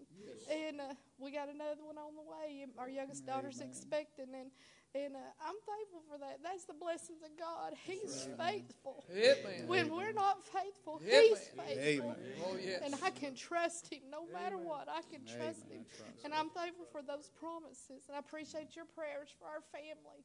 And 0.51 0.81
uh, 0.81 0.93
we 1.17 1.31
got 1.31 1.49
another 1.49 1.83
one 1.85 1.97
on 1.97 2.15
the 2.15 2.21
way. 2.21 2.65
Our 2.77 2.89
youngest 2.89 3.25
daughter's 3.25 3.61
expecting, 3.61 4.33
and 4.33 4.51
and 4.95 5.15
uh, 5.15 5.43
I'm 5.43 5.59
thankful 5.67 6.01
for 6.07 6.17
that. 6.19 6.39
That's 6.41 6.63
the 6.63 6.73
blessings 6.73 7.19
of 7.19 7.35
God. 7.37 7.75
He's 7.83 8.29
faithful. 8.39 9.03
Amen. 9.11 9.67
When 9.67 9.91
we're 9.91 10.13
not 10.13 10.39
faithful, 10.43 11.01
Amen. 11.03 11.23
He's 11.27 11.51
faithful. 11.51 12.15
Amen. 12.15 12.39
Oh, 12.47 12.55
yes. 12.55 12.81
And 12.85 12.95
I 13.03 13.09
can 13.11 13.35
trust 13.35 13.91
him 13.91 14.07
no 14.09 14.23
matter 14.31 14.57
what. 14.57 14.87
I 14.87 15.01
can 15.11 15.27
trust 15.27 15.67
him. 15.67 15.83
And 16.23 16.33
I'm 16.33 16.49
thankful 16.49 16.85
for 16.91 17.01
those 17.01 17.29
promises. 17.35 18.07
And 18.07 18.15
I 18.15 18.19
appreciate 18.19 18.75
your 18.75 18.85
prayers 18.85 19.35
for 19.37 19.45
our 19.45 19.61
family. 19.75 20.23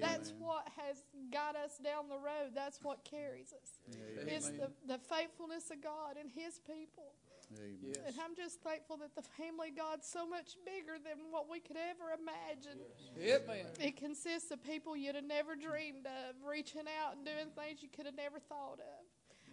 That's 0.00 0.34
what 0.38 0.66
has 0.76 1.04
got 1.32 1.54
us 1.54 1.78
down 1.78 2.08
the 2.08 2.18
road. 2.18 2.52
That's 2.54 2.82
what 2.82 3.04
carries 3.04 3.54
us. 3.54 3.78
It's 4.26 4.50
the, 4.50 4.70
the 4.86 4.98
faithfulness 4.98 5.70
of 5.70 5.82
God 5.82 6.18
and 6.18 6.30
his 6.34 6.58
people. 6.66 7.14
Amen. 7.56 7.96
And 8.06 8.14
I'm 8.20 8.36
just 8.36 8.60
thankful 8.60 8.98
that 8.98 9.14
the 9.16 9.22
family 9.22 9.70
of 9.70 9.76
God's 9.76 10.06
so 10.06 10.26
much 10.28 10.56
bigger 10.66 10.98
than 11.00 11.30
what 11.30 11.48
we 11.50 11.60
could 11.60 11.76
ever 11.78 12.12
imagine. 12.12 12.78
Amen. 13.16 13.66
It 13.80 13.96
consists 13.96 14.50
of 14.50 14.62
people 14.62 14.96
you'd 14.96 15.14
have 15.14 15.24
never 15.24 15.56
dreamed 15.56 16.04
of, 16.06 16.36
reaching 16.46 16.84
out 17.00 17.16
and 17.16 17.24
doing 17.24 17.48
things 17.56 17.82
you 17.82 17.88
could 17.88 18.06
have 18.06 18.16
never 18.16 18.38
thought 18.38 18.80
of. 18.80 19.00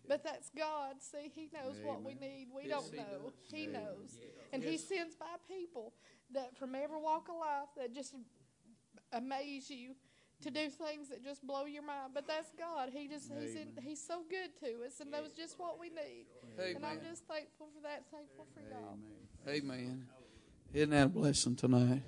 But 0.07 0.23
that's 0.23 0.51
God. 0.55 1.01
See, 1.01 1.31
He 1.33 1.49
knows 1.53 1.77
what 1.83 2.03
we 2.03 2.13
need. 2.13 2.47
We 2.53 2.67
Yes, 2.67 2.83
don't 2.83 2.91
He 2.93 2.97
know. 2.97 3.19
does. 3.23 3.33
He 3.51 3.65
knows. 3.67 4.19
And 4.53 4.63
He 4.63 4.77
sends 4.77 5.15
by 5.15 5.39
people 5.47 5.93
that 6.33 6.55
from 6.57 6.75
every 6.75 6.99
walk 6.99 7.27
of 7.29 7.37
life 7.39 7.69
that 7.77 7.93
just 7.93 8.13
amaze 9.13 9.69
you 9.69 9.95
to 10.41 10.51
do 10.51 10.69
things 10.69 11.09
that 11.09 11.23
just 11.23 11.45
blow 11.47 11.65
your 11.65 11.81
mind. 11.81 12.11
But 12.13 12.27
that's 12.27 12.51
God. 12.59 12.89
He 12.93 13.07
just 13.07 13.31
he's 13.39 13.55
in, 13.55 13.69
He's 13.81 14.05
so 14.05 14.21
good 14.29 14.51
to 14.59 14.85
us 14.85 14.99
and 14.99 15.09
knows 15.09 15.33
just 15.33 15.57
what 15.57 15.79
we 15.79 15.89
need. 15.89 16.25
And 16.57 16.85
I'm 16.85 16.91
Amen. 16.97 16.99
just 17.09 17.23
thankful 17.25 17.67
for 17.75 17.81
that. 17.83 18.03
Thankful 18.11 18.47
for 18.53 18.61
y'all. 18.69 18.97
Amen. 19.47 20.07
Isn't 20.73 20.89
that 20.91 21.05
a 21.05 21.09
blessing 21.09 21.55
tonight? 21.55 22.01